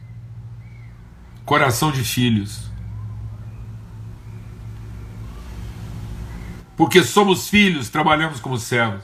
coração 1.45 1.91
de 1.91 2.05
filhos. 2.05 2.71
Porque 6.77 7.03
somos 7.03 7.49
filhos, 7.49 7.89
trabalhamos 7.89 8.39
como 8.39 8.57
servos. 8.57 9.03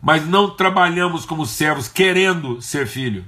Mas 0.00 0.26
não 0.26 0.50
trabalhamos 0.50 1.24
como 1.24 1.44
servos 1.44 1.88
querendo 1.88 2.62
ser 2.62 2.86
filho. 2.86 3.24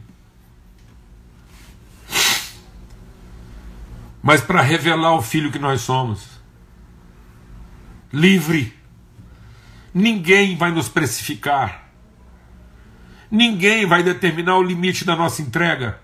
Mas 4.25 4.41
para 4.41 4.63
revelar 4.63 5.15
o 5.15 5.21
filho 5.21 5.53
que 5.53 5.59
nós 5.59 5.83
somos. 5.83 6.41
Livre. 8.11 8.73
Ninguém 9.93 10.57
vai 10.57 10.71
nos 10.71 10.89
precificar. 10.89 11.91
Ninguém 13.31 13.85
vai 13.85 14.03
determinar 14.03 14.57
o 14.57 14.63
limite 14.63 15.05
da 15.05 15.15
nossa 15.15 15.43
entrega. 15.43 16.01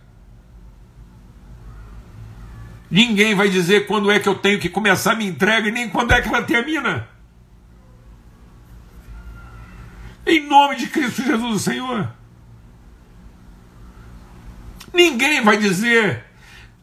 Ninguém 2.91 3.35
vai 3.35 3.49
dizer 3.49 3.87
quando 3.87 4.11
é 4.11 4.21
que 4.21 4.29
eu 4.29 4.35
tenho 4.35 4.61
que 4.61 4.69
começar 4.69 5.13
a 5.13 5.17
minha 5.17 5.31
entrega 5.31 5.69
e 5.69 5.73
nem 5.73 5.89
quando 5.89 6.13
é 6.13 6.21
que 6.21 6.29
ela 6.29 6.43
termina. 6.43 7.09
Em 10.27 10.47
nome 10.47 10.77
de 10.77 10.89
Cristo 10.89 11.23
Jesus, 11.23 11.57
o 11.57 11.59
Senhor. 11.59 12.13
Ninguém 14.93 15.43
vai 15.43 15.57
dizer 15.57 16.30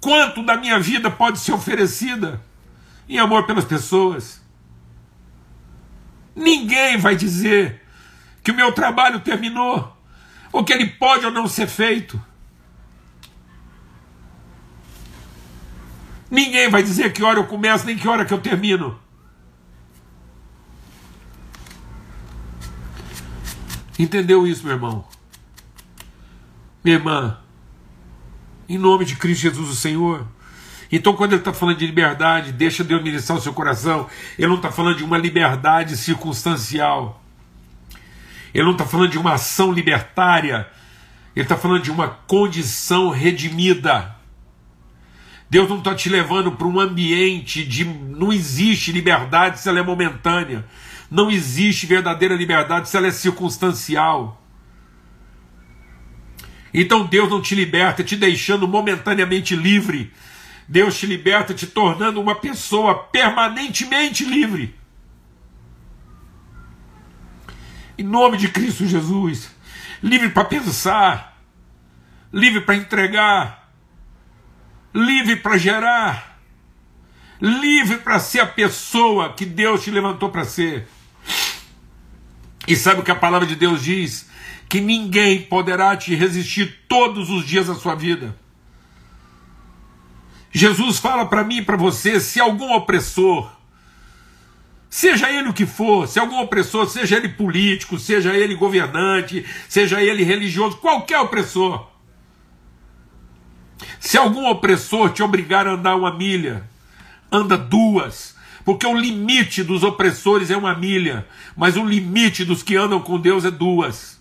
quanto 0.01 0.43
da 0.43 0.57
minha 0.57 0.79
vida 0.79 1.09
pode 1.09 1.39
ser 1.39 1.53
oferecida 1.53 2.41
em 3.07 3.19
amor 3.19 3.45
pelas 3.45 3.65
pessoas. 3.65 4.41
Ninguém 6.35 6.97
vai 6.97 7.15
dizer 7.15 7.81
que 8.43 8.51
o 8.51 8.55
meu 8.55 8.71
trabalho 8.71 9.19
terminou, 9.19 9.95
ou 10.51 10.63
que 10.63 10.71
ele 10.71 10.87
pode 10.87 11.25
ou 11.25 11.31
não 11.31 11.47
ser 11.47 11.67
feito. 11.67 12.21
Ninguém 16.29 16.69
vai 16.69 16.83
dizer 16.83 17.13
que 17.13 17.23
hora 17.23 17.39
eu 17.39 17.47
começo, 17.47 17.85
nem 17.85 17.97
que 17.97 18.07
hora 18.07 18.25
que 18.25 18.33
eu 18.33 18.41
termino. 18.41 18.99
Entendeu 23.97 24.45
isso, 24.45 24.63
meu 24.63 24.73
irmão? 24.73 25.07
Minha 26.83 26.97
irmã, 26.97 27.39
em 28.67 28.77
nome 28.77 29.05
de 29.05 29.15
Cristo 29.15 29.41
Jesus, 29.41 29.69
o 29.69 29.75
Senhor. 29.75 30.27
Então, 30.91 31.13
quando 31.13 31.33
ele 31.33 31.41
está 31.41 31.53
falando 31.53 31.77
de 31.77 31.85
liberdade, 31.85 32.51
deixa 32.51 32.83
Deus 32.83 33.03
ministrar 33.03 33.37
o 33.37 33.41
seu 33.41 33.53
coração. 33.53 34.07
Ele 34.37 34.47
não 34.47 34.55
está 34.55 34.71
falando 34.71 34.97
de 34.97 35.03
uma 35.03 35.17
liberdade 35.17 35.97
circunstancial. 35.97 37.21
Ele 38.53 38.63
não 38.63 38.71
está 38.71 38.85
falando 38.85 39.11
de 39.11 39.17
uma 39.17 39.33
ação 39.33 39.71
libertária. 39.71 40.67
Ele 41.35 41.43
está 41.43 41.57
falando 41.57 41.83
de 41.83 41.91
uma 41.91 42.07
condição 42.07 43.09
redimida. 43.09 44.15
Deus 45.49 45.69
não 45.69 45.77
está 45.77 45.93
te 45.93 46.09
levando 46.09 46.51
para 46.53 46.67
um 46.67 46.79
ambiente 46.79 47.63
de. 47.63 47.85
Não 47.85 48.33
existe 48.33 48.91
liberdade 48.91 49.59
se 49.59 49.69
ela 49.69 49.79
é 49.79 49.83
momentânea. 49.83 50.65
Não 51.09 51.31
existe 51.31 51.85
verdadeira 51.85 52.35
liberdade 52.35 52.89
se 52.89 52.97
ela 52.97 53.07
é 53.07 53.11
circunstancial. 53.11 54.41
Então 56.73 57.05
Deus 57.05 57.29
não 57.29 57.41
te 57.41 57.55
liberta 57.55 58.03
te 58.03 58.15
deixando 58.15 58.67
momentaneamente 58.67 59.55
livre. 59.55 60.11
Deus 60.67 60.97
te 60.97 61.05
liberta 61.05 61.53
te 61.53 61.65
tornando 61.65 62.19
uma 62.19 62.35
pessoa 62.35 62.95
permanentemente 62.95 64.25
livre. 64.25 64.75
Em 67.97 68.03
nome 68.03 68.37
de 68.37 68.49
Cristo 68.49 68.85
Jesus. 68.85 69.49
Livre 70.03 70.29
para 70.29 70.45
pensar, 70.45 71.41
livre 72.31 72.61
para 72.61 72.75
entregar, 72.75 73.71
livre 74.93 75.37
para 75.37 75.57
gerar, 75.57 76.39
livre 77.41 77.97
para 77.97 78.19
ser 78.19 78.41
a 78.41 78.45
pessoa 78.45 79.33
que 79.33 79.45
Deus 79.45 79.83
te 79.83 79.89
levantou 79.89 80.29
para 80.29 80.43
ser. 80.43 80.87
E 82.67 82.75
sabe 82.75 82.99
o 82.99 83.03
que 83.03 83.11
a 83.11 83.15
palavra 83.15 83.47
de 83.47 83.55
Deus 83.55 83.81
diz? 83.81 84.29
Que 84.67 84.81
ninguém 84.81 85.41
poderá 85.43 85.95
te 85.95 86.13
resistir 86.13 86.83
todos 86.89 87.29
os 87.29 87.45
dias 87.45 87.67
da 87.67 87.75
sua 87.75 87.95
vida. 87.95 88.35
Jesus 90.51 90.99
fala 90.99 91.25
para 91.25 91.43
mim 91.43 91.57
e 91.57 91.65
para 91.65 91.77
você: 91.77 92.19
se 92.19 92.39
algum 92.39 92.73
opressor, 92.73 93.49
seja 94.89 95.31
ele 95.31 95.49
o 95.49 95.53
que 95.53 95.65
for, 95.65 96.07
se 96.07 96.19
algum 96.19 96.41
opressor, 96.41 96.87
seja 96.87 97.15
ele 97.15 97.29
político, 97.29 97.97
seja 97.97 98.33
ele 98.33 98.55
governante, 98.55 99.45
seja 99.69 100.01
ele 100.01 100.23
religioso, 100.23 100.77
qualquer 100.77 101.19
opressor, 101.19 101.87
se 103.99 104.17
algum 104.17 104.47
opressor 104.49 105.11
te 105.11 105.23
obrigar 105.23 105.67
a 105.67 105.73
andar 105.73 105.95
uma 105.95 106.13
milha, 106.13 106.67
anda 107.31 107.57
duas, 107.57 108.36
porque 108.67 108.85
o 108.85 108.93
limite 108.93 109.63
dos 109.63 109.81
opressores 109.81 110.51
é 110.51 110.57
uma 110.57 110.75
milha, 110.75 111.25
mas 111.55 111.77
o 111.77 111.85
limite 111.85 112.43
dos 112.43 112.61
que 112.61 112.75
andam 112.75 112.99
com 112.99 113.17
Deus 113.17 113.45
é 113.45 113.49
duas. 113.49 114.19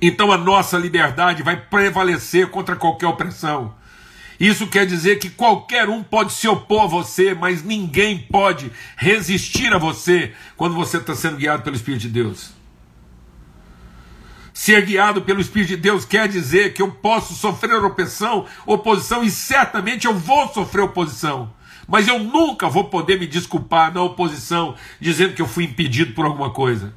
Então 0.00 0.32
a 0.32 0.38
nossa 0.38 0.78
liberdade 0.78 1.42
vai 1.42 1.60
prevalecer 1.60 2.48
contra 2.48 2.74
qualquer 2.74 3.08
opressão. 3.08 3.74
Isso 4.40 4.66
quer 4.68 4.86
dizer 4.86 5.18
que 5.18 5.28
qualquer 5.28 5.86
um 5.90 6.02
pode 6.02 6.32
se 6.32 6.48
opor 6.48 6.84
a 6.84 6.86
você, 6.86 7.34
mas 7.34 7.62
ninguém 7.62 8.20
pode 8.20 8.72
resistir 8.96 9.70
a 9.74 9.78
você 9.78 10.32
quando 10.56 10.74
você 10.74 10.96
está 10.96 11.14
sendo 11.14 11.36
guiado 11.36 11.62
pelo 11.62 11.76
Espírito 11.76 12.00
de 12.00 12.08
Deus. 12.08 12.63
Ser 14.54 14.86
guiado 14.86 15.22
pelo 15.22 15.40
Espírito 15.40 15.70
de 15.70 15.76
Deus 15.76 16.04
quer 16.04 16.28
dizer 16.28 16.74
que 16.74 16.80
eu 16.80 16.92
posso 16.92 17.34
sofrer 17.34 17.84
opressão, 17.84 18.46
oposição, 18.64 19.24
e 19.24 19.28
certamente 19.28 20.06
eu 20.06 20.16
vou 20.16 20.46
sofrer 20.46 20.82
oposição. 20.82 21.52
Mas 21.88 22.06
eu 22.06 22.20
nunca 22.20 22.68
vou 22.68 22.84
poder 22.84 23.18
me 23.18 23.26
desculpar 23.26 23.92
na 23.92 24.00
oposição, 24.00 24.76
dizendo 25.00 25.34
que 25.34 25.42
eu 25.42 25.48
fui 25.48 25.64
impedido 25.64 26.14
por 26.14 26.24
alguma 26.24 26.50
coisa. 26.50 26.94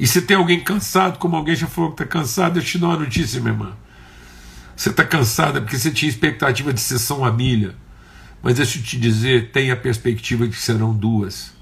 E 0.00 0.06
se 0.06 0.22
tem 0.22 0.38
alguém 0.38 0.60
cansado, 0.60 1.18
como 1.18 1.36
alguém 1.36 1.54
já 1.54 1.66
falou 1.66 1.90
que 1.90 2.02
está 2.02 2.06
cansado, 2.10 2.58
eu 2.58 2.64
te 2.64 2.78
dou 2.78 2.88
uma 2.88 2.98
notícia, 2.98 3.38
minha 3.38 3.52
irmã. 3.52 3.76
Você 4.74 4.88
está 4.88 5.04
cansada 5.04 5.60
porque 5.60 5.78
você 5.78 5.90
tinha 5.90 6.08
expectativa 6.08 6.72
de 6.72 6.80
ser 6.80 6.98
só 6.98 7.18
uma 7.18 7.30
milha. 7.30 7.76
Mas 8.42 8.54
deixa 8.54 8.78
eu 8.78 8.82
te 8.82 8.98
dizer, 8.98 9.50
tem 9.50 9.70
a 9.70 9.76
perspectiva 9.76 10.48
de 10.48 10.56
que 10.56 10.62
serão 10.62 10.94
duas. 10.94 11.52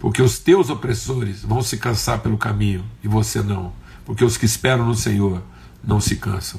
Porque 0.00 0.22
os 0.22 0.38
teus 0.38 0.70
opressores 0.70 1.44
vão 1.44 1.62
se 1.62 1.76
cansar 1.76 2.20
pelo 2.20 2.38
caminho 2.38 2.82
e 3.04 3.06
você 3.06 3.42
não. 3.42 3.70
Porque 4.02 4.24
os 4.24 4.38
que 4.38 4.46
esperam 4.46 4.86
no 4.86 4.94
Senhor 4.94 5.42
não 5.84 6.00
se 6.00 6.16
cansam. 6.16 6.58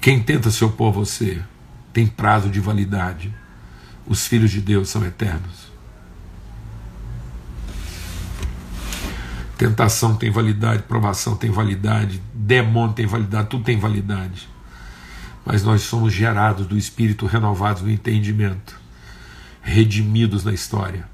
Quem 0.00 0.22
tenta 0.22 0.48
se 0.48 0.64
opor 0.64 0.90
a 0.90 0.92
você 0.92 1.42
tem 1.92 2.06
prazo 2.06 2.48
de 2.48 2.60
validade. 2.60 3.34
Os 4.06 4.28
filhos 4.28 4.52
de 4.52 4.60
Deus 4.60 4.88
são 4.88 5.04
eternos. 5.04 5.66
Tentação 9.58 10.14
tem 10.14 10.30
validade, 10.30 10.84
provação 10.84 11.34
tem 11.34 11.50
validade, 11.50 12.22
demônio 12.32 12.94
tem 12.94 13.06
validade, 13.06 13.48
tudo 13.48 13.64
tem 13.64 13.76
validade 13.76 14.48
mas 15.48 15.62
nós 15.62 15.80
somos 15.80 16.12
gerados 16.12 16.66
do 16.66 16.76
Espírito, 16.76 17.24
renovados 17.24 17.80
no 17.80 17.90
entendimento, 17.90 18.78
redimidos 19.62 20.44
na 20.44 20.52
história. 20.52 21.08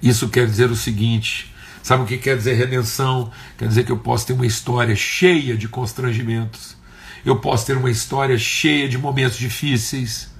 Isso 0.00 0.28
quer 0.28 0.46
dizer 0.46 0.70
o 0.70 0.76
seguinte: 0.76 1.52
sabe 1.82 2.04
o 2.04 2.06
que 2.06 2.16
quer 2.16 2.36
dizer 2.36 2.54
redenção? 2.54 3.32
Quer 3.58 3.66
dizer 3.66 3.84
que 3.84 3.90
eu 3.90 3.98
posso 3.98 4.28
ter 4.28 4.34
uma 4.34 4.46
história 4.46 4.94
cheia 4.94 5.56
de 5.56 5.66
constrangimentos, 5.66 6.76
eu 7.24 7.40
posso 7.40 7.66
ter 7.66 7.76
uma 7.76 7.90
história 7.90 8.38
cheia 8.38 8.88
de 8.88 8.96
momentos 8.96 9.36
difíceis, 9.36 10.30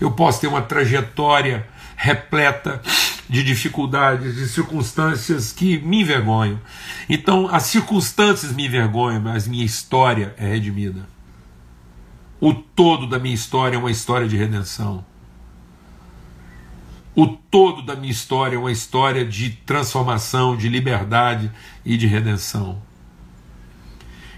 eu 0.00 0.10
posso 0.10 0.40
ter 0.40 0.46
uma 0.46 0.62
trajetória 0.62 1.68
repleta 1.96 2.80
de 3.28 3.42
dificuldades, 3.42 4.36
de 4.36 4.48
circunstâncias 4.48 5.52
que 5.52 5.78
me 5.80 6.00
envergonham. 6.00 6.58
Então, 7.10 7.46
as 7.54 7.64
circunstâncias 7.64 8.52
me 8.52 8.64
envergonham, 8.64 9.20
mas 9.20 9.46
minha 9.46 9.66
história 9.66 10.34
é 10.38 10.46
redimida. 10.46 11.13
O 12.44 12.52
todo 12.52 13.06
da 13.06 13.18
minha 13.18 13.34
história 13.34 13.74
é 13.74 13.78
uma 13.78 13.90
história 13.90 14.28
de 14.28 14.36
redenção. 14.36 15.02
O 17.16 17.26
todo 17.26 17.80
da 17.80 17.96
minha 17.96 18.12
história 18.12 18.56
é 18.56 18.58
uma 18.58 18.70
história 18.70 19.24
de 19.24 19.48
transformação, 19.64 20.54
de 20.54 20.68
liberdade 20.68 21.50
e 21.86 21.96
de 21.96 22.06
redenção. 22.06 22.82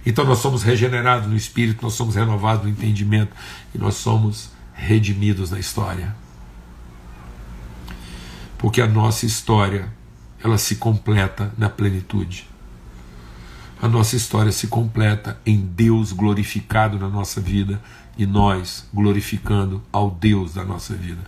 Então 0.06 0.24
nós 0.24 0.38
somos 0.38 0.62
regenerados 0.62 1.28
no 1.28 1.34
espírito, 1.34 1.82
nós 1.82 1.94
somos 1.94 2.14
renovados 2.14 2.62
no 2.62 2.70
entendimento 2.70 3.34
e 3.74 3.78
nós 3.78 3.96
somos 3.96 4.52
redimidos 4.72 5.50
na 5.50 5.58
história. 5.58 6.14
Porque 8.56 8.80
a 8.80 8.86
nossa 8.86 9.26
história, 9.26 9.92
ela 10.44 10.58
se 10.58 10.76
completa 10.76 11.52
na 11.58 11.68
plenitude. 11.68 12.48
A 13.80 13.88
nossa 13.88 14.16
história 14.16 14.50
se 14.52 14.68
completa 14.68 15.38
em 15.44 15.60
Deus 15.60 16.12
glorificado 16.12 16.98
na 16.98 17.08
nossa 17.08 17.40
vida 17.40 17.80
e 18.16 18.24
nós 18.24 18.88
glorificando 18.92 19.82
ao 19.92 20.10
Deus 20.10 20.54
da 20.54 20.64
nossa 20.64 20.94
vida. 20.94 21.22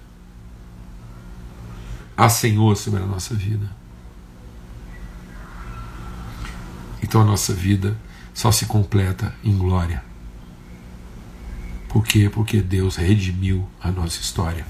Há 2.17 2.29
Senhor 2.29 2.77
sobre 2.77 3.03
a 3.03 3.07
nossa 3.07 3.35
vida. 3.35 3.69
Então 7.03 7.21
a 7.21 7.25
nossa 7.25 7.53
vida 7.53 7.97
só 8.33 8.51
se 8.51 8.67
completa 8.67 9.35
em 9.45 9.57
glória. 9.57 10.03
Por 11.89 12.05
quê? 12.05 12.31
Porque 12.33 12.61
Deus 12.61 12.97
redimiu 12.97 13.69
a 13.81 13.91
nossa 13.91 14.21
história. 14.21 14.67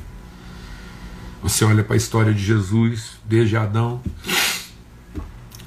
Você 1.42 1.64
olha 1.64 1.84
para 1.84 1.94
a 1.94 1.96
história 1.96 2.34
de 2.34 2.44
Jesus 2.44 3.12
desde 3.24 3.56
Adão 3.56 4.00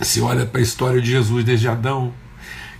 você 0.05 0.19
olha 0.19 0.45
para 0.45 0.59
a 0.59 0.63
história 0.63 1.01
de 1.01 1.11
Jesus 1.11 1.45
desde 1.45 1.67
Adão, 1.67 2.13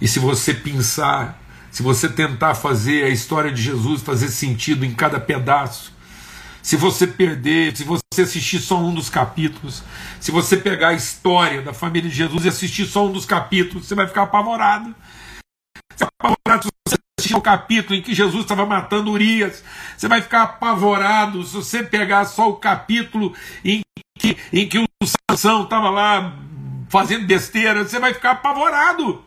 e 0.01 0.07
se 0.07 0.19
você 0.19 0.53
pensar, 0.53 1.39
se 1.69 1.83
você 1.83 2.09
tentar 2.09 2.55
fazer 2.55 3.03
a 3.03 3.09
história 3.09 3.51
de 3.51 3.61
Jesus 3.61 4.01
fazer 4.01 4.29
sentido 4.29 4.83
em 4.83 4.93
cada 4.93 5.19
pedaço, 5.19 5.93
se 6.63 6.75
você 6.75 7.05
perder, 7.07 7.75
se 7.75 7.83
você 7.83 8.21
assistir 8.21 8.59
só 8.59 8.77
um 8.79 8.93
dos 8.93 9.09
capítulos, 9.09 9.83
se 10.19 10.31
você 10.31 10.57
pegar 10.57 10.89
a 10.89 10.93
história 10.93 11.61
da 11.61 11.73
família 11.73 12.09
de 12.09 12.15
Jesus 12.15 12.45
e 12.45 12.49
assistir 12.49 12.85
só 12.85 13.07
um 13.07 13.11
dos 13.11 13.25
capítulos, 13.25 13.87
você 13.87 13.95
vai 13.95 14.07
ficar 14.07 14.23
apavorado. 14.23 14.93
Você 15.95 16.05
vai 16.05 16.09
apavorado 16.19 16.63
se 16.63 16.69
você 16.87 16.97
assistir 17.19 17.35
o 17.35 17.41
capítulo 17.41 17.95
em 17.95 18.01
que 18.01 18.13
Jesus 18.13 18.43
estava 18.43 18.65
matando 18.65 19.11
Urias. 19.11 19.63
Você 19.97 20.07
vai 20.07 20.21
ficar 20.21 20.43
apavorado 20.43 21.43
se 21.43 21.53
você 21.55 21.83
pegar 21.83 22.25
só 22.25 22.49
o 22.49 22.57
capítulo 22.57 23.35
em 23.65 23.81
que, 24.19 24.37
em 24.53 24.67
que 24.67 24.77
o 24.77 24.85
Sansão 25.31 25.63
estava 25.63 25.89
lá 25.89 26.31
fazendo 26.91 27.25
besteira, 27.25 27.85
você 27.85 27.97
vai 27.99 28.13
ficar 28.13 28.31
apavorado. 28.31 29.23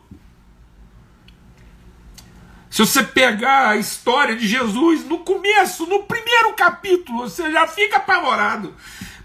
Se 2.69 2.85
você 2.85 3.01
pegar 3.03 3.69
a 3.69 3.77
história 3.77 4.35
de 4.35 4.47
Jesus 4.47 5.03
no 5.03 5.19
começo, 5.19 5.87
no 5.87 6.03
primeiro 6.03 6.53
capítulo, 6.53 7.27
você 7.27 7.51
já 7.51 7.65
fica 7.65 7.97
apavorado. 7.97 8.75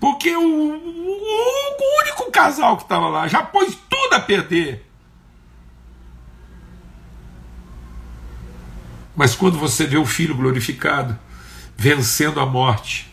Porque 0.00 0.34
o, 0.34 0.40
o, 0.40 0.72
o 0.72 2.00
único 2.02 2.30
casal 2.32 2.78
que 2.78 2.84
estava 2.84 3.08
lá 3.08 3.28
já 3.28 3.42
pôs 3.42 3.76
tudo 3.90 4.14
a 4.14 4.20
perder. 4.20 4.86
Mas 9.14 9.34
quando 9.34 9.58
você 9.58 9.86
vê 9.86 9.98
o 9.98 10.06
Filho 10.06 10.34
glorificado, 10.34 11.18
vencendo 11.76 12.40
a 12.40 12.46
morte, 12.46 13.12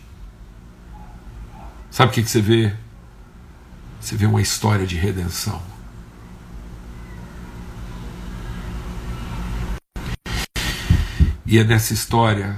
sabe 1.91 2.11
o 2.11 2.13
que, 2.13 2.23
que 2.23 2.29
você 2.29 2.39
vê? 2.39 2.86
Você 4.07 4.15
vê 4.15 4.25
uma 4.25 4.41
história 4.41 4.87
de 4.87 4.95
redenção. 4.95 5.61
E 11.45 11.59
é 11.59 11.63
nessa 11.65 11.93
história 11.93 12.57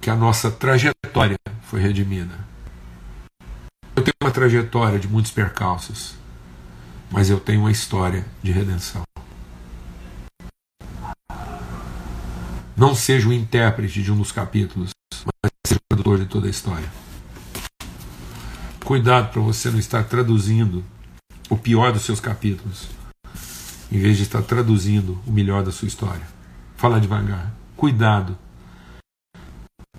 que 0.00 0.10
a 0.10 0.16
nossa 0.16 0.50
trajetória 0.50 1.36
foi 1.62 1.80
redimida. 1.80 2.34
Eu 3.94 4.02
tenho 4.02 4.16
uma 4.20 4.32
trajetória 4.32 4.98
de 4.98 5.06
muitos 5.06 5.30
percalços, 5.30 6.16
mas 7.08 7.30
eu 7.30 7.38
tenho 7.38 7.60
uma 7.60 7.70
história 7.70 8.26
de 8.42 8.50
redenção. 8.50 9.04
Não 12.76 12.96
seja 12.96 13.28
o 13.28 13.32
intérprete 13.32 14.02
de 14.02 14.10
um 14.10 14.16
dos 14.16 14.32
capítulos, 14.32 14.90
mas 15.24 15.52
seja 15.64 15.78
o 15.78 15.88
tradutor 15.88 16.18
de 16.18 16.26
toda 16.26 16.48
a 16.48 16.50
história. 16.50 17.07
Cuidado 18.88 19.30
para 19.30 19.42
você 19.42 19.70
não 19.70 19.78
estar 19.78 20.02
traduzindo 20.04 20.82
o 21.50 21.58
pior 21.58 21.92
dos 21.92 22.04
seus 22.04 22.20
capítulos, 22.20 22.88
em 23.92 23.98
vez 23.98 24.16
de 24.16 24.22
estar 24.22 24.40
traduzindo 24.40 25.20
o 25.26 25.30
melhor 25.30 25.62
da 25.62 25.70
sua 25.70 25.86
história. 25.86 26.26
Fala 26.74 26.98
devagar. 26.98 27.52
Cuidado. 27.76 28.38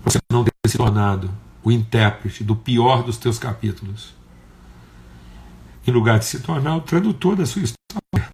Você 0.02 0.18
não 0.28 0.42
ter 0.42 0.50
se 0.66 0.76
tornado 0.76 1.32
o 1.62 1.70
intérprete 1.70 2.42
do 2.42 2.56
pior 2.56 3.04
dos 3.04 3.16
teus 3.16 3.38
capítulos, 3.38 4.12
em 5.86 5.92
lugar 5.92 6.18
de 6.18 6.24
se 6.24 6.40
tornar 6.40 6.74
o 6.74 6.80
tradutor 6.80 7.36
da 7.36 7.46
sua 7.46 7.62
história. 7.62 8.28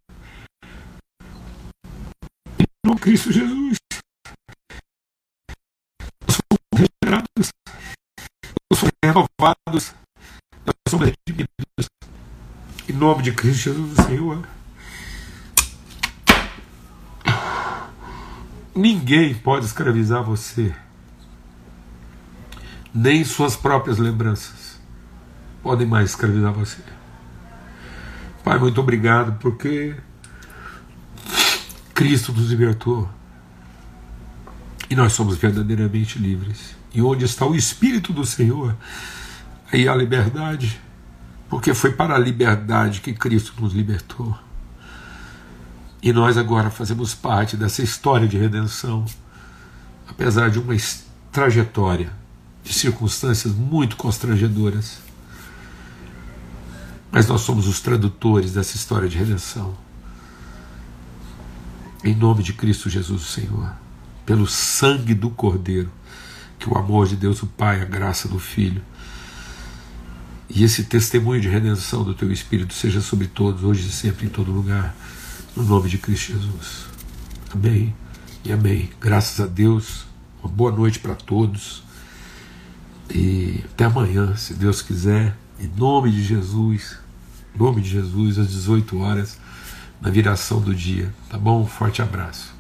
Em 2.59 2.65
nome 2.83 2.97
de 2.97 3.03
Cristo 3.03 3.31
Jesus. 3.31 3.77
Nós 6.27 6.39
regenerados, 6.73 7.51
nós 8.73 8.81
somos 8.81 8.93
renovados, 9.05 9.95
nós 10.87 10.91
somos 10.91 11.13
redimidos. 11.27 11.91
Em 12.89 12.93
nome 12.93 13.25
de 13.25 13.33
Cristo 13.33 13.65
Jesus, 13.65 14.07
Senhor. 14.07 14.47
Ninguém 18.73 19.35
pode 19.35 19.67
escravizar 19.67 20.23
você, 20.23 20.73
nem 22.95 23.25
suas 23.25 23.57
próprias 23.57 23.99
lembranças 23.99 24.79
podem 25.63 25.87
mais 25.87 26.11
escravizar 26.11 26.53
você. 26.53 26.81
Pai, 28.45 28.59
muito 28.59 28.81
obrigado 28.81 29.39
porque 29.41 29.97
Cristo 31.95 32.33
nos 32.33 32.51
libertou 32.51 33.09
e 34.89 34.95
nós 34.95 35.15
somos 35.15 35.37
verdadeiramente 35.37 36.19
livres. 36.19 36.77
E 36.95 37.03
onde 37.03 37.25
está 37.25 37.45
o 37.45 37.57
Espírito 37.57 38.13
do 38.13 38.25
Senhor, 38.25 38.77
aí 39.73 39.89
há 39.89 39.95
liberdade, 39.95 40.81
porque 41.49 41.75
foi 41.75 41.93
para 41.93 42.15
a 42.15 42.19
liberdade 42.19 43.01
que 43.01 43.13
Cristo 43.13 43.55
nos 43.61 43.73
libertou. 43.73 44.37
E 46.03 46.13
nós 46.13 46.37
agora 46.37 46.71
fazemos 46.71 47.15
parte 47.15 47.57
dessa 47.57 47.83
história 47.83 48.29
de 48.29 48.39
redenção, 48.39 49.05
apesar 50.09 50.51
de 50.51 50.59
uma 50.59 50.75
trajetória 51.33 52.13
de 52.63 52.73
circunstâncias 52.73 53.55
muito 53.55 53.97
constrangedoras. 53.97 54.99
Mas 57.11 57.27
nós 57.27 57.41
somos 57.41 57.67
os 57.67 57.81
tradutores 57.81 58.53
dessa 58.53 58.77
história 58.77 59.09
de 59.09 59.17
redenção. 59.17 59.77
Em 62.05 62.15
nome 62.15 62.43
de 62.43 62.53
Cristo 62.53 62.91
Jesus, 62.91 63.23
o 63.23 63.27
Senhor, 63.27 63.73
pelo 64.25 64.47
sangue 64.47 65.15
do 65.15 65.31
Cordeiro, 65.31 65.91
que 66.59 66.69
o 66.69 66.77
amor 66.77 67.07
de 67.07 67.17
Deus, 67.17 67.43
o 67.43 67.47
Pai, 67.47 67.81
a 67.81 67.85
graça 67.85 68.29
do 68.29 68.39
Filho, 68.39 68.83
e 70.49 70.63
esse 70.65 70.85
testemunho 70.85 71.41
de 71.41 71.49
redenção 71.49 72.05
do 72.05 72.15
Teu 72.15 72.31
Espírito 72.31 72.73
seja 72.73 73.01
sobre 73.01 73.27
todos, 73.27 73.65
hoje 73.65 73.89
e 73.89 73.91
sempre, 73.91 74.27
em 74.27 74.29
todo 74.29 74.53
lugar 74.53 74.95
no 75.57 75.65
nome 75.65 75.89
de 75.89 75.97
Cristo 75.97 76.33
Jesus. 76.33 76.87
Amém 77.51 77.95
e 78.45 78.53
amém. 78.53 78.91
Graças 79.01 79.41
a 79.41 79.47
Deus. 79.47 80.05
Uma 80.43 80.53
boa 80.53 80.71
noite 80.71 80.99
para 80.99 81.15
todos. 81.15 81.83
E 83.11 83.65
até 83.73 83.87
amanhã, 83.87 84.37
se 84.37 84.53
Deus 84.53 84.83
quiser. 84.83 85.37
Em 85.59 85.67
nome 85.67 86.11
de 86.11 86.23
Jesus. 86.23 86.99
Em 87.55 87.59
nome 87.59 87.81
de 87.81 87.89
Jesus, 87.89 88.39
às 88.39 88.49
18 88.49 88.99
horas, 88.99 89.39
na 90.01 90.11
viração 90.11 90.61
do 90.61 90.75
dia. 90.75 91.13
Tá 91.31 91.39
bom? 91.39 91.63
Um 91.63 91.67
forte 91.67 92.03
abraço. 92.03 92.56